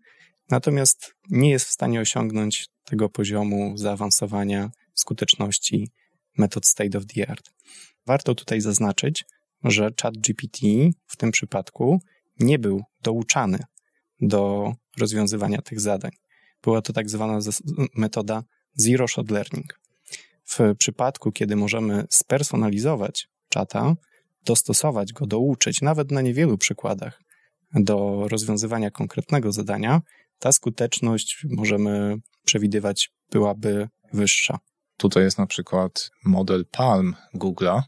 [0.50, 5.92] natomiast nie jest w stanie osiągnąć tego poziomu zaawansowania skuteczności
[6.38, 7.52] metod state of the art.
[8.06, 9.26] Warto tutaj zaznaczyć,
[9.63, 10.60] że ChatGPT
[11.08, 12.00] w tym przypadku
[12.39, 13.60] nie był douczany
[14.21, 16.12] do rozwiązywania tych zadań.
[16.63, 17.39] Była to tak zwana
[17.95, 19.80] metoda zero shot learning.
[20.45, 23.95] W przypadku, kiedy możemy spersonalizować czata,
[24.45, 27.21] dostosować go, douczyć, nawet na niewielu przykładach,
[27.73, 30.02] do rozwiązywania konkretnego zadania,
[30.39, 34.60] ta skuteczność możemy przewidywać byłaby wyższa.
[34.97, 37.81] Tutaj jest na przykład model Palm Google'a.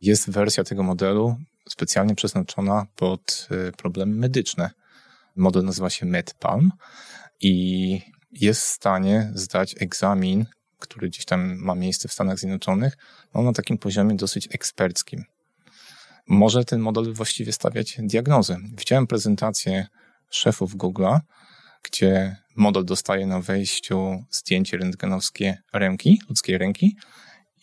[0.00, 1.36] Jest wersja tego modelu
[1.68, 4.70] specjalnie przeznaczona pod y, problemy medyczne.
[5.36, 6.72] Model nazywa się MedPalm
[7.40, 8.00] i
[8.32, 10.46] jest w stanie zdać egzamin,
[10.78, 12.96] który gdzieś tam ma miejsce w Stanach Zjednoczonych,
[13.34, 15.24] no na takim poziomie dosyć eksperckim.
[16.26, 18.56] Może ten model właściwie stawiać diagnozę.
[18.72, 19.86] Widziałem prezentację
[20.30, 21.20] szefów Google'a,
[21.82, 26.96] gdzie model dostaje na wejściu zdjęcie rentgenowskie ręki, ludzkiej ręki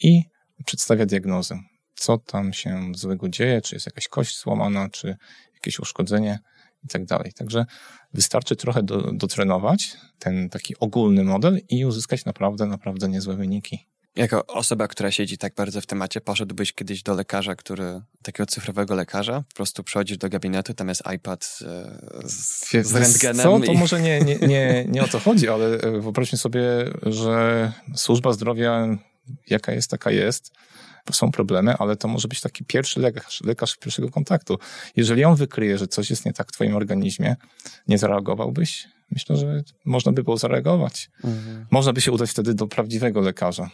[0.01, 0.23] i
[0.65, 1.59] przedstawia diagnozę.
[1.95, 5.17] Co tam się złego dzieje, czy jest jakaś kość złamana, czy
[5.53, 6.39] jakieś uszkodzenie
[6.83, 7.33] i tak dalej.
[7.33, 7.65] Także
[8.13, 13.87] wystarczy trochę do, dotrenować ten taki ogólny model i uzyskać naprawdę, naprawdę niezłe wyniki.
[14.15, 18.95] Jako osoba, która siedzi tak bardzo w temacie, poszedłbyś kiedyś do lekarza, który, takiego cyfrowego
[18.95, 23.43] lekarza, po prostu przychodzisz do gabinetu, tam jest iPad e, z, z rentgenem.
[23.43, 23.59] Co?
[23.59, 23.77] To i...
[23.77, 26.61] może nie, nie, nie, nie o to chodzi, ale e, wyobraźmy sobie,
[27.01, 28.87] że służba zdrowia,
[29.47, 30.51] jaka jest, taka jest,
[31.11, 34.57] są problemy, ale to może być taki pierwszy lekarz, lekarz pierwszego kontaktu.
[34.95, 37.35] Jeżeli on wykryje, że coś jest nie tak w twoim organizmie,
[37.87, 38.87] nie zareagowałbyś?
[39.11, 41.09] Myślę, że można by było zareagować.
[41.23, 41.65] Mhm.
[41.71, 43.69] Można by się udać wtedy do prawdziwego lekarza.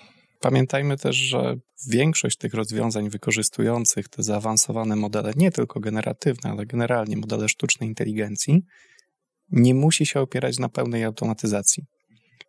[0.46, 1.56] Pamiętajmy też, że
[1.88, 8.66] większość tych rozwiązań wykorzystujących te zaawansowane modele, nie tylko generatywne, ale generalnie modele sztucznej inteligencji,
[9.50, 11.84] nie musi się opierać na pełnej automatyzacji.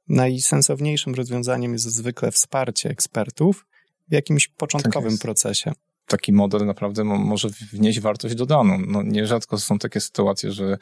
[0.09, 3.67] Najsensowniejszym rozwiązaniem jest zwykle wsparcie ekspertów
[4.09, 5.73] w jakimś początkowym tak procesie.
[6.07, 8.79] Taki model naprawdę może wnieść wartość dodaną.
[8.87, 10.79] No, nierzadko są takie sytuacje, że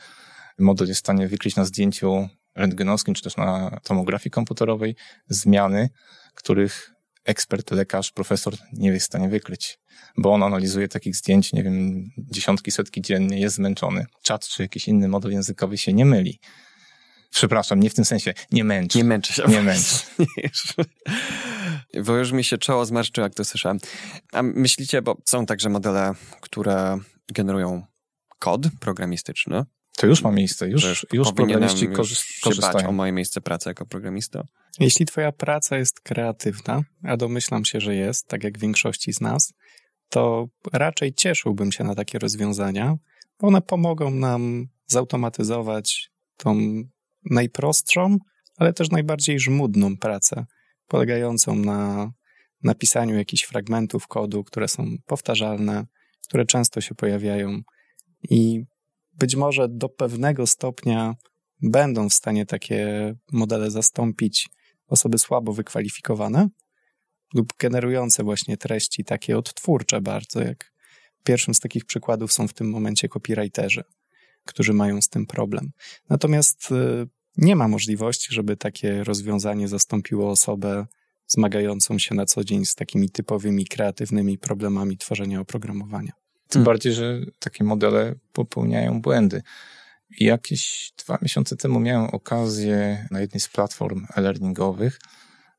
[0.58, 4.96] model jest w stanie wykryć na zdjęciu rentgenowskim, czy też na tomografii komputerowej
[5.28, 5.90] zmiany,
[6.34, 6.93] których
[7.24, 9.78] ekspert, lekarz, profesor nie jest w stanie wykryć,
[10.16, 14.06] bo on analizuje takich zdjęć, nie wiem, dziesiątki, setki dziennie, jest zmęczony.
[14.22, 16.40] Czat czy jakiś inny model językowy się nie myli.
[17.30, 18.98] Przepraszam, nie w tym sensie, nie męczy.
[18.98, 19.42] Nie męczy się.
[19.48, 19.98] Nie męczy.
[22.06, 23.78] bo już mi się czoło zmarszczyło, jak to słyszałem.
[24.32, 26.98] A myślicie, bo są także modele, które
[27.32, 27.86] generują
[28.38, 29.64] kod programistyczny,
[30.04, 31.88] to już ma miejsce, już, już, już programiści
[32.42, 32.88] korzystają.
[32.88, 34.44] o moje miejsce pracy jako programista.
[34.80, 39.52] Jeśli twoja praca jest kreatywna, a domyślam się, że jest, tak jak większości z nas,
[40.08, 42.96] to raczej cieszyłbym się na takie rozwiązania,
[43.40, 46.82] bo one pomogą nam zautomatyzować tą
[47.30, 48.18] najprostszą,
[48.56, 50.46] ale też najbardziej żmudną pracę,
[50.86, 52.10] polegającą na
[52.62, 55.86] napisaniu jakichś fragmentów kodu, które są powtarzalne,
[56.28, 57.60] które często się pojawiają
[58.30, 58.64] i
[59.18, 61.14] być może do pewnego stopnia
[61.62, 64.48] będą w stanie takie modele zastąpić
[64.86, 66.48] osoby słabo wykwalifikowane
[67.34, 70.72] lub generujące właśnie treści takie odtwórcze bardzo, jak
[71.24, 73.84] pierwszym z takich przykładów są w tym momencie copywriterzy,
[74.44, 75.70] którzy mają z tym problem.
[76.08, 80.86] Natomiast y, nie ma możliwości, żeby takie rozwiązanie zastąpiło osobę
[81.26, 86.12] zmagającą się na co dzień z takimi typowymi kreatywnymi problemami tworzenia oprogramowania.
[86.48, 86.64] Tym hmm.
[86.64, 89.42] bardziej, że takie modele popełniają błędy.
[90.20, 94.98] Jakieś dwa miesiące temu miałem okazję na jednej z platform e-learningowych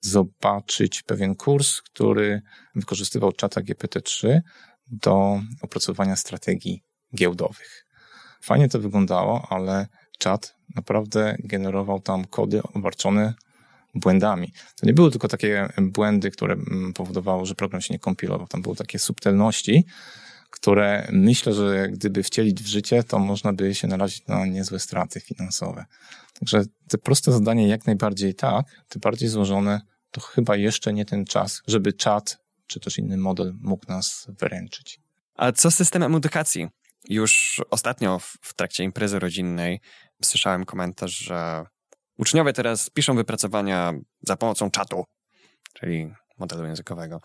[0.02, 2.42] zobaczyć pewien kurs, który
[2.76, 4.42] wykorzystywał czata GPT-3
[4.88, 6.84] do opracowania strategii
[7.16, 7.86] giełdowych.
[8.42, 9.88] Fajnie to wyglądało, ale
[10.20, 13.34] czat naprawdę generował tam kody obarczone
[13.96, 14.52] błędami.
[14.76, 18.48] To nie były tylko takie błędy, które mm, powodowały, że program się nie kompilował.
[18.48, 19.86] Tam były takie subtelności,
[20.56, 25.20] które myślę, że gdyby wcielić w życie, to można by się narazić na niezłe straty
[25.20, 25.86] finansowe.
[26.40, 31.26] Także te proste zadanie jak najbardziej tak, te bardziej złożone to chyba jeszcze nie ten
[31.26, 32.38] czas, żeby czat
[32.68, 35.00] czy też inny model mógł nas wyręczyć.
[35.36, 36.68] A co z systemem edukacji?
[37.10, 39.82] Już ostatnio w trakcie imprezy rodzinnej
[40.24, 41.66] słyszałem komentarz, że
[42.18, 45.04] uczniowie teraz piszą wypracowania za pomocą czatu,
[45.74, 47.22] czyli modelu językowego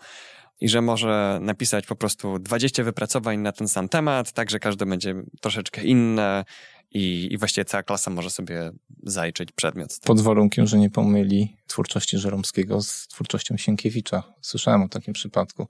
[0.61, 4.85] i że może napisać po prostu 20 wypracowań na ten sam temat, tak że każde
[4.85, 6.45] będzie troszeczkę inne
[6.91, 8.71] i, i właściwie cała klasa może sobie
[9.03, 9.99] zajrzeć przedmiot.
[10.05, 14.23] Pod warunkiem, że nie pomyli twórczości Żeromskiego z twórczością Sienkiewicza.
[14.41, 15.67] Słyszałem o takim przypadku.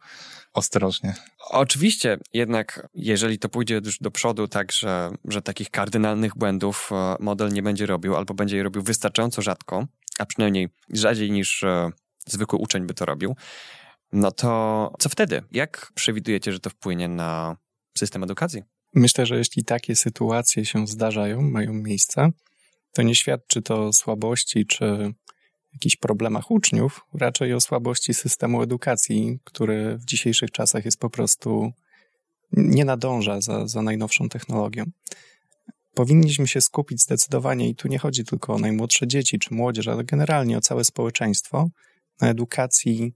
[0.54, 1.16] Ostrożnie.
[1.50, 7.16] Oczywiście, jednak jeżeli to pójdzie już do przodu tak, że, że takich kardynalnych błędów e,
[7.20, 9.88] model nie będzie robił albo będzie je robił wystarczająco rzadko,
[10.20, 11.92] a przynajmniej rzadziej niż e,
[12.28, 13.36] zwykły uczeń by to robił,
[14.12, 15.44] no to co wtedy?
[15.52, 17.58] Jak przewidujecie, że to wpłynie na
[17.98, 18.64] system edukacji?
[18.94, 22.30] Myślę, że jeśli takie sytuacje się zdarzają, mają miejsce,
[22.94, 25.14] to nie świadczy to o słabości czy
[25.74, 31.72] jakichś problemach uczniów, raczej o słabości systemu edukacji, który w dzisiejszych czasach jest po prostu
[32.52, 34.86] nie nadąża za, za najnowszą technologią.
[35.94, 40.04] Powinniśmy się skupić zdecydowanie, i tu nie chodzi tylko o najmłodsze dzieci czy młodzież, ale
[40.04, 41.70] generalnie o całe społeczeństwo,
[42.22, 43.14] na edukacji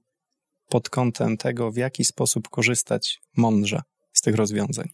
[0.75, 3.81] pod kątem tego, w jaki sposób korzystać mądrze
[4.13, 4.89] z tych rozwiązań.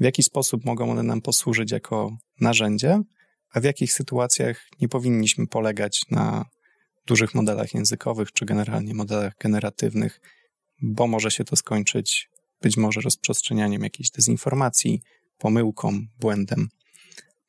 [0.00, 3.02] W jaki sposób mogą one nam posłużyć jako narzędzie,
[3.52, 6.44] a w jakich sytuacjach nie powinniśmy polegać na
[7.06, 10.20] dużych modelach językowych czy generalnie modelach generatywnych,
[10.82, 12.30] bo może się to skończyć
[12.62, 15.02] być może rozprzestrzenianiem jakiejś dezinformacji,
[15.38, 16.68] pomyłką, błędem.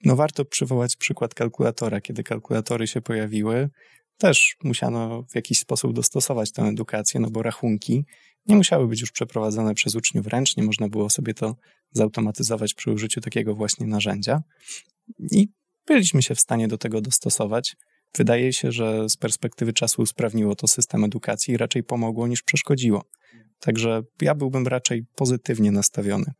[0.03, 2.01] No warto przywołać przykład kalkulatora.
[2.01, 3.69] Kiedy kalkulatory się pojawiły,
[4.17, 8.05] też musiano w jakiś sposób dostosować tę edukację, no bo rachunki
[8.45, 11.55] nie musiały być już przeprowadzane przez uczniów ręcznie, można było sobie to
[11.91, 14.41] zautomatyzować przy użyciu takiego właśnie narzędzia.
[15.31, 15.47] I
[15.85, 17.75] byliśmy się w stanie do tego dostosować.
[18.15, 23.03] Wydaje się, że z perspektywy czasu usprawniło to system edukacji i raczej pomogło niż przeszkodziło.
[23.59, 26.33] Także ja byłbym raczej pozytywnie nastawiony.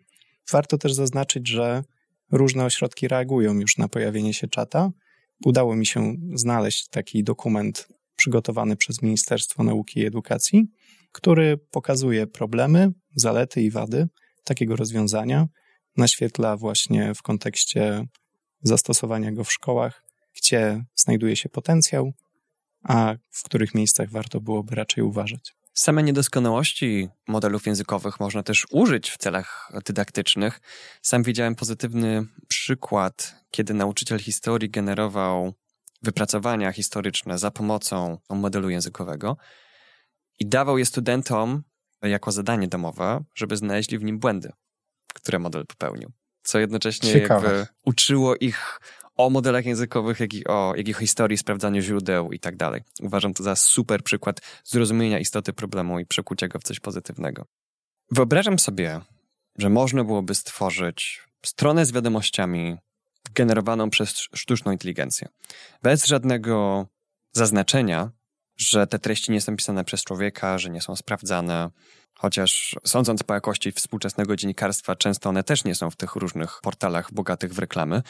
[0.52, 1.84] Warto też zaznaczyć, że
[2.32, 4.92] różne ośrodki reagują już na pojawienie się czata.
[5.46, 10.68] Udało mi się znaleźć taki dokument przygotowany przez Ministerstwo Nauki i Edukacji,
[11.12, 14.08] który pokazuje problemy, zalety i wady
[14.44, 15.48] takiego rozwiązania,
[15.98, 18.06] naświetla właśnie w kontekście
[18.62, 20.04] zastosowania go w szkołach,
[20.36, 22.14] gdzie znajduje się potencjał,
[22.84, 25.57] a w których miejscach warto byłoby raczej uważać.
[25.78, 30.60] Same niedoskonałości modelów językowych można też użyć w celach dydaktycznych.
[31.02, 35.54] Sam widziałem pozytywny przykład, kiedy nauczyciel historii generował
[36.04, 39.38] wypracowania historyczne za pomocą modelu językowego
[40.40, 41.64] i dawał je studentom
[42.02, 44.52] jako zadanie domowe, żeby znaleźli w nim błędy,
[45.14, 46.12] które model popełnił.
[46.44, 47.28] Co jednocześnie
[47.86, 48.80] uczyło ich
[49.18, 52.82] o modelach językowych, jak i o, jak i o historii, sprawdzaniu źródeł i tak dalej.
[53.02, 57.46] Uważam to za super przykład zrozumienia istoty problemu i przekucia go w coś pozytywnego.
[58.12, 59.02] Wyobrażam sobie,
[59.58, 62.78] że można byłoby stworzyć stronę z wiadomościami
[63.34, 65.28] generowaną przez sztuczną inteligencję.
[65.84, 66.88] Bez żadnego
[67.32, 68.12] zaznaczenia,
[68.58, 71.70] że te treści nie są pisane przez człowieka, że nie są sprawdzane,
[72.16, 77.14] chociaż sądząc po jakości współczesnego dziennikarstwa, często one też nie są w tych różnych portalach
[77.14, 78.02] bogatych w reklamy,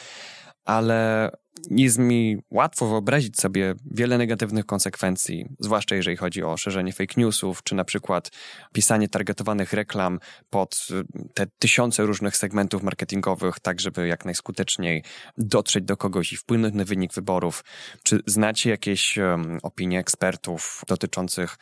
[0.68, 1.30] ale
[1.70, 7.62] jest mi łatwo wyobrazić sobie wiele negatywnych konsekwencji, zwłaszcza jeżeli chodzi o szerzenie fake newsów,
[7.62, 8.30] czy na przykład
[8.72, 10.18] pisanie targetowanych reklam
[10.50, 11.04] pod y,
[11.34, 15.04] te tysiące różnych segmentów marketingowych, tak żeby jak najskuteczniej
[15.38, 17.64] dotrzeć do kogoś i wpłynąć na wynik wyborów.
[18.02, 21.56] Czy znacie jakieś um, opinie ekspertów dotyczących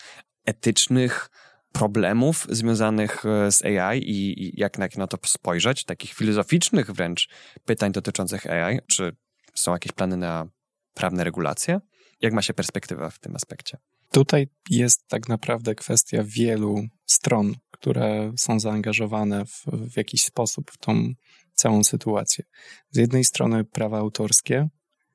[0.45, 1.31] etycznych
[1.78, 7.28] problemów związanych e, z AI i, i jak, jak na to spojrzeć, takich filozoficznych wręcz
[7.64, 8.78] pytań dotyczących AI?
[8.86, 9.16] Czy
[9.54, 10.48] są jakieś plany na
[10.94, 11.80] prawne regulacje?
[12.20, 13.78] Jak ma się perspektywa w tym aspekcie?
[14.10, 20.78] Tutaj jest tak naprawdę kwestia wielu stron, które są zaangażowane w, w jakiś sposób w
[20.78, 21.12] tą
[21.54, 22.44] całą sytuację.
[22.90, 24.68] Z jednej strony prawa autorskie,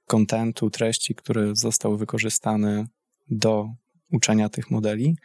[0.08, 2.86] kontentu, treści, które zostały wykorzystane
[3.30, 3.70] do
[4.12, 5.16] uczenia tych modeli,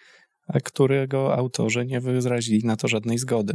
[0.65, 3.55] którego autorzy nie wyrazili na to żadnej zgody.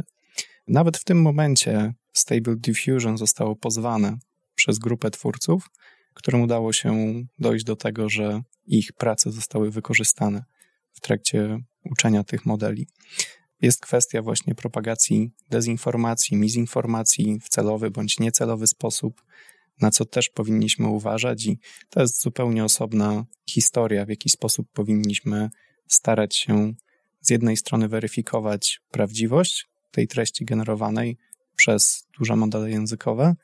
[0.68, 4.18] Nawet w tym momencie Stable Diffusion zostało pozwane
[4.54, 5.70] przez grupę twórców,
[6.14, 10.44] którym udało się dojść do tego, że ich prace zostały wykorzystane
[10.92, 12.86] w trakcie uczenia tych modeli.
[13.60, 19.22] Jest kwestia właśnie propagacji dezinformacji, mizinformacji w celowy bądź niecelowy sposób,
[19.80, 21.58] na co też powinniśmy uważać, i
[21.90, 25.50] to jest zupełnie osobna historia, w jaki sposób powinniśmy
[25.94, 26.74] starać się
[27.20, 31.16] z jednej strony weryfikować prawdziwość tej treści generowanej
[31.56, 33.34] przez duże modele językowe,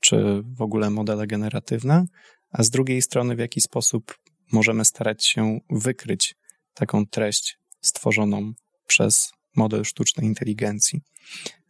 [0.00, 2.04] czy w ogóle modele generatywne,
[2.50, 4.18] a z drugiej strony w jaki sposób
[4.52, 6.34] możemy starać się wykryć
[6.74, 8.52] taką treść stworzoną
[8.86, 11.00] przez model sztucznej inteligencji.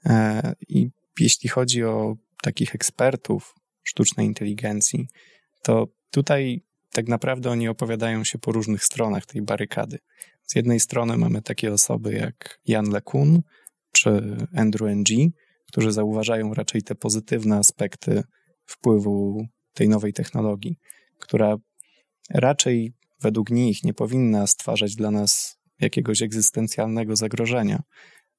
[0.07, 0.89] E, I
[1.21, 5.09] jeśli chodzi o takich ekspertów sztucznej inteligencji,
[5.63, 9.99] to tutaj tak naprawdę oni opowiadają się po różnych stronach tej barykady.
[10.43, 13.43] Z jednej strony mamy takie osoby jak Jan LeCun
[13.93, 15.33] czy Andrew Ng,
[15.67, 18.23] którzy zauważają raczej te pozytywne aspekty
[18.67, 20.79] wpływu tej nowej technologii,
[21.19, 21.57] która
[22.31, 27.83] raczej według nich nie powinna stwarzać dla nas jakiegoś egzystencjalnego zagrożenia.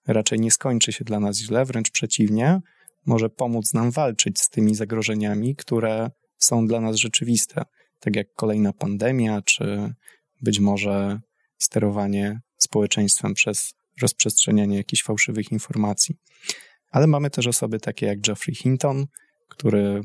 [0.08, 2.60] Raczej nie skończy się dla nas źle, wręcz przeciwnie,
[3.06, 7.64] może pomóc nam walczyć z tymi zagrożeniami, które są dla nas rzeczywiste
[8.00, 9.93] tak jak kolejna pandemia, czy
[10.41, 11.20] być może
[11.58, 16.16] sterowanie społeczeństwem przez rozprzestrzenianie jakichś fałszywych informacji.
[16.91, 19.06] Ale mamy też osoby takie jak Geoffrey Hinton,
[19.47, 20.02] który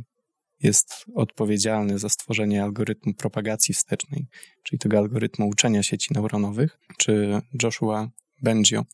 [0.62, 4.26] jest odpowiedzialny za stworzenie algorytmu propagacji wstecznej,
[4.62, 8.10] czyli tego algorytmu uczenia sieci neuronowych, czy Joshua
[8.42, 8.84] Bengio.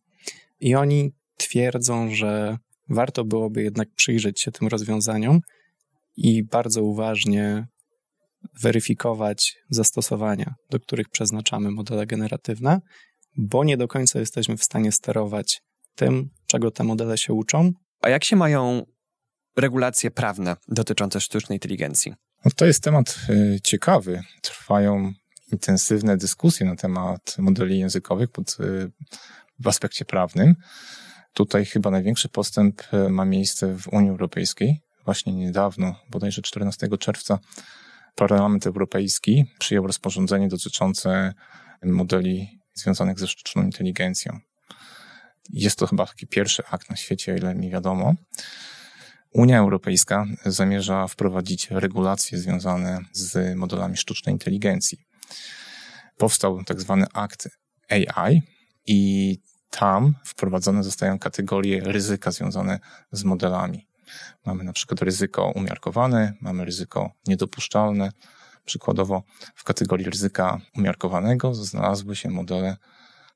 [0.61, 5.41] I oni twierdzą, że warto byłoby jednak przyjrzeć się tym rozwiązaniom
[6.17, 7.67] i bardzo uważnie
[8.63, 12.81] weryfikować zastosowania, do których przeznaczamy modele generatywne,
[13.37, 15.61] bo nie do końca jesteśmy w stanie sterować
[15.95, 17.73] tym, czego te modele się uczą.
[18.01, 18.83] A jak się mają
[19.57, 22.15] regulacje prawne dotyczące sztucznej inteligencji?
[22.45, 24.23] No to jest temat y, ciekawy.
[24.43, 25.13] Trwają
[25.53, 28.91] intensywne dyskusje na temat modeli językowych pod, y,
[29.59, 30.55] w aspekcie prawnym.
[31.33, 34.81] Tutaj chyba największy postęp y, ma miejsce w Unii Europejskiej.
[35.05, 37.39] Właśnie niedawno, bodajże 14 czerwca,
[38.21, 41.35] Parlament Europejski przyjął rozporządzenie dotyczące
[41.83, 44.39] modeli związanych ze sztuczną inteligencją.
[45.51, 48.15] Jest to chyba taki pierwszy akt na świecie, ile mi wiadomo.
[49.33, 54.99] Unia Europejska zamierza wprowadzić regulacje związane z modelami sztucznej inteligencji.
[56.17, 57.49] Powstał tak zwany akt
[57.89, 58.43] AI
[58.87, 59.39] i
[59.71, 62.81] tam wprowadzone zostają kategorie ryzyka związane
[63.13, 63.90] z modelami.
[64.47, 68.13] Mamy na przykład ryzyko umiarkowane, mamy ryzyko niedopuszczalne.
[68.65, 69.23] Przykładowo
[69.55, 72.77] w kategorii ryzyka umiarkowanego znalazły się modele,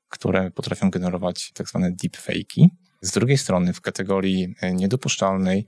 [0.09, 2.67] które potrafią generować tak zwane deepfake'i.
[3.01, 5.65] Z drugiej strony w kategorii niedopuszczalnej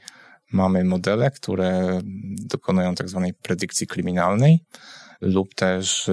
[0.51, 2.01] mamy modele, które
[2.35, 4.59] dokonują tak zwanej predykcji kryminalnej
[5.21, 6.09] lub też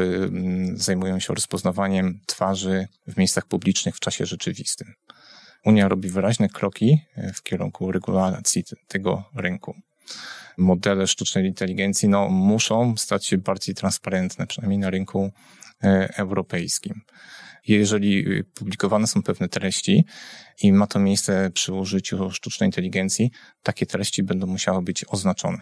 [0.75, 4.95] zajmują się rozpoznawaniem twarzy w miejscach publicznych w czasie rzeczywistym.
[5.65, 9.75] Unia robi wyraźne kroki e, w kierunku regulacji tego rynku.
[10.57, 15.33] Modele sztucznej inteligencji no, muszą stać się bardziej transparentne, przynajmniej na rynku
[15.85, 17.01] e, europejskim.
[17.69, 20.05] Jeżeli e, publikowane są pewne treści
[20.63, 23.31] i ma to miejsce przy użyciu sztucznej inteligencji,
[23.63, 25.59] takie treści będą musiały być oznaczone.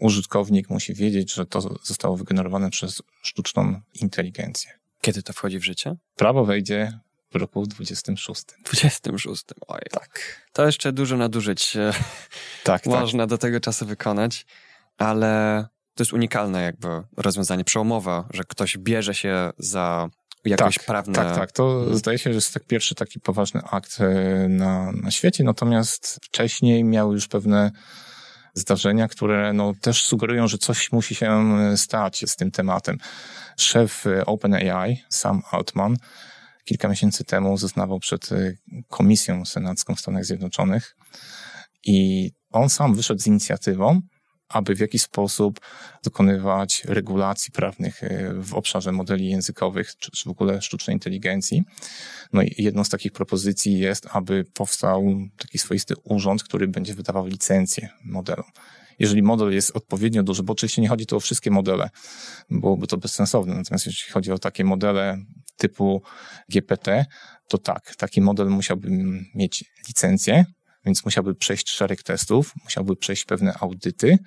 [0.00, 4.70] Użytkownik musi wiedzieć, że to zostało wygenerowane przez sztuczną inteligencję.
[5.00, 5.94] Kiedy to wchodzi w życie?
[6.16, 6.98] Prawo wejdzie
[7.32, 8.44] w roku 26.
[8.64, 9.80] 26, oj.
[9.90, 10.42] Tak.
[10.52, 11.92] To jeszcze dużo nadużyć e,
[12.64, 13.30] tak, można tak.
[13.30, 14.46] do tego czasu wykonać,
[14.98, 15.64] ale
[15.94, 20.08] to jest unikalne jakby rozwiązanie przełomowe, że ktoś bierze się za
[20.44, 21.14] jakoś tak, prawne...
[21.14, 21.52] Tak, tak.
[21.52, 26.18] To zdaje się, że jest tak pierwszy taki poważny akt e, na, na świecie, natomiast
[26.22, 27.70] wcześniej miały już pewne
[28.54, 32.98] zdarzenia, które no, też sugerują, że coś musi się e, stać z tym tematem.
[33.56, 35.96] Szef OpenAI, Sam Altman,
[36.64, 38.58] kilka miesięcy temu zeznawał przed y,
[38.88, 40.96] Komisją Senacką w Stanach Zjednoczonych
[41.84, 44.00] i on sam wyszedł z inicjatywą,
[44.48, 45.60] aby w jakiś sposób
[46.02, 51.62] dokonywać regulacji prawnych y, w obszarze modeli językowych, czy, w ogóle sztucznej inteligencji.
[52.32, 55.04] No i jedną z takich propozycji jest, aby powstał
[55.38, 58.46] taki swoisty urząd, który będzie wydawał licencję modelom
[58.98, 61.90] jeżeli model jest odpowiednio duży, bo oczywiście nie chodzi tu o wszystkie modele,
[62.50, 63.54] byłoby to bezsensowne.
[63.54, 65.18] Natomiast jeśli chodzi o takie modele
[65.56, 66.02] typu
[66.48, 67.04] GPT,
[67.48, 68.88] to tak, taki model musiałby
[69.34, 70.44] mieć licencję,
[70.84, 74.18] więc musiałby przejść szereg testów, musiałby przejść pewne audyty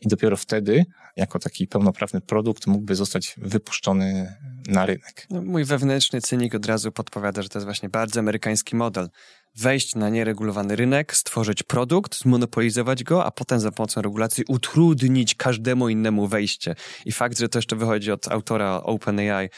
[0.00, 0.84] i dopiero wtedy,
[1.16, 4.36] jako taki pełnoprawny produkt, mógłby zostać wypuszczony
[4.68, 5.26] na rynek.
[5.30, 9.08] No, mój wewnętrzny cynik od razu podpowiada, że to jest właśnie bardzo amerykański model.
[9.56, 15.88] Wejść na nieregulowany rynek, stworzyć produkt, zmonopolizować go, a potem za pomocą regulacji utrudnić każdemu
[15.88, 16.74] innemu wejście.
[17.04, 19.48] I fakt, że to jeszcze wychodzi od autora OpenAI,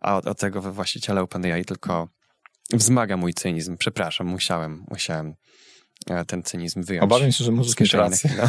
[0.00, 2.08] a od, od tego właściciela OpenAI tylko
[2.72, 3.76] wzmaga mój cynizm.
[3.76, 5.34] Przepraszam, musiałem, musiałem
[6.06, 7.04] e, ten cynizm wyjąć.
[7.04, 8.30] Obawiam się, że możesz mieć rację.
[8.38, 8.48] No.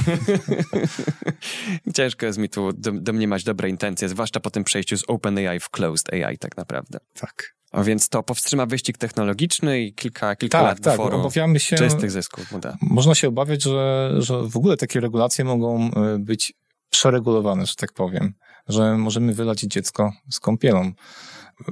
[1.95, 6.13] Ciężko jest mi tu domniemać dobre intencje, zwłaszcza po tym przejściu z OpenAI w Closed
[6.13, 6.99] AI tak naprawdę.
[7.13, 7.59] Tak.
[7.71, 12.11] A więc to powstrzyma wyścig technologiczny i kilka, kilka tak, lat tak, obawiamy się, czystych
[12.11, 12.51] zysków.
[12.51, 16.53] No Można się obawiać, że, że w ogóle takie regulacje mogą e, być
[16.89, 18.33] przeregulowane, że tak powiem.
[18.67, 20.91] Że możemy wylać dziecko z kąpielą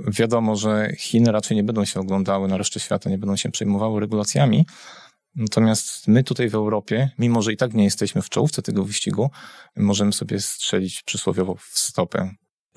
[0.08, 4.00] wiadomo, że Chiny raczej nie będą się oglądały na resztę świata, nie będą się przejmowały
[4.00, 4.66] regulacjami.
[5.36, 9.32] Natomiast my tutaj w Europie, mimo że i tak nie jesteśmy w czołówce tego wyścigu,
[9.76, 12.30] możemy sobie strzelić przysłowiowo w stopę.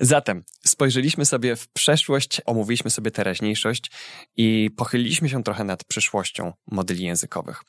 [0.03, 3.91] Zatem spojrzeliśmy sobie w przeszłość, omówiliśmy sobie teraźniejszość
[4.37, 7.61] i pochyliliśmy się trochę nad przyszłością modeli językowych,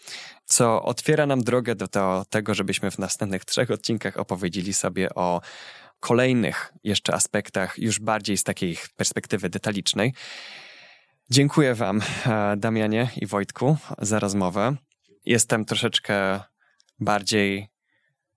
[0.45, 5.41] co otwiera nam drogę do, do tego, żebyśmy w następnych trzech odcinkach opowiedzieli sobie o
[6.03, 10.15] kolejnych jeszcze aspektach, już bardziej z takiej perspektywy detalicznej.
[11.31, 14.77] Dziękuję Wam, e, Damianie i Wojtku, za rozmowę.
[15.25, 16.41] Jestem troszeczkę
[17.01, 17.69] bardziej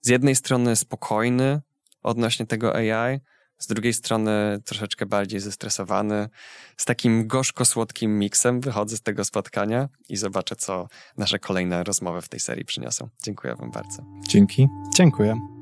[0.02, 1.62] z jednej strony spokojny
[2.04, 3.20] odnośnie tego AI,
[3.58, 6.30] z drugiej strony troszeczkę bardziej zestresowany.
[6.78, 10.88] Z takim gorzko-słodkim miksem wychodzę z tego spotkania i zobaczę, co
[11.18, 13.10] nasze kolejne rozmowy w tej serii przyniosą.
[13.24, 14.04] Dziękuję Wam bardzo.
[14.28, 14.68] Dzięki.
[14.96, 15.55] Dziękuję.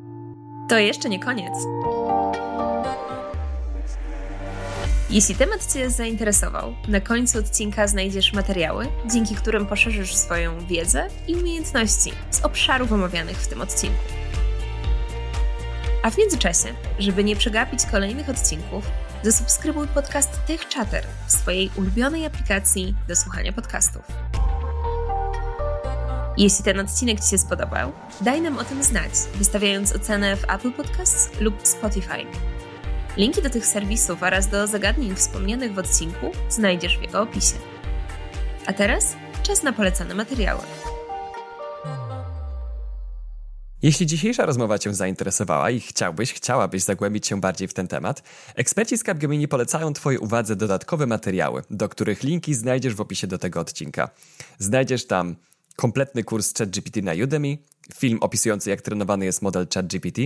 [0.73, 1.53] To jeszcze nie koniec.
[5.09, 11.35] Jeśli temat Cię zainteresował, na końcu odcinka znajdziesz materiały, dzięki którym poszerzysz swoją wiedzę i
[11.35, 14.03] umiejętności z obszarów omawianych w tym odcinku.
[16.03, 16.69] A w międzyczasie,
[16.99, 18.91] żeby nie przegapić kolejnych odcinków,
[19.23, 24.01] zasubskrybuj podcast Tech Chatter w swojej ulubionej aplikacji do słuchania podcastów.
[26.37, 30.71] Jeśli ten odcinek Ci się spodobał, daj nam o tym znać, wystawiając ocenę w Apple
[30.71, 32.25] Podcasts lub Spotify.
[33.17, 37.55] Linki do tych serwisów oraz do zagadnień wspomnianych w odcinku znajdziesz w jego opisie.
[38.65, 40.61] A teraz czas na polecane materiały.
[43.81, 48.23] Jeśli dzisiejsza rozmowa Cię zainteresowała i chciałbyś, chciałabyś zagłębić się bardziej w ten temat,
[48.55, 53.37] eksperci z Capgemini polecają Twojej uwadze dodatkowe materiały, do których linki znajdziesz w opisie do
[53.37, 54.09] tego odcinka.
[54.59, 55.35] Znajdziesz tam
[55.75, 57.57] kompletny kurs ChatGPT na Udemy,
[57.95, 60.19] film opisujący jak trenowany jest model ChatGPT,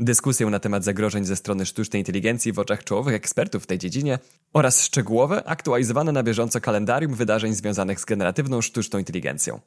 [0.00, 4.18] dyskusję na temat zagrożeń ze strony sztucznej inteligencji w oczach czołowych ekspertów w tej dziedzinie.
[4.52, 9.60] Oraz szczegółowe, aktualizowane na bieżąco kalendarium wydarzeń związanych z generatywną sztuczną inteligencją.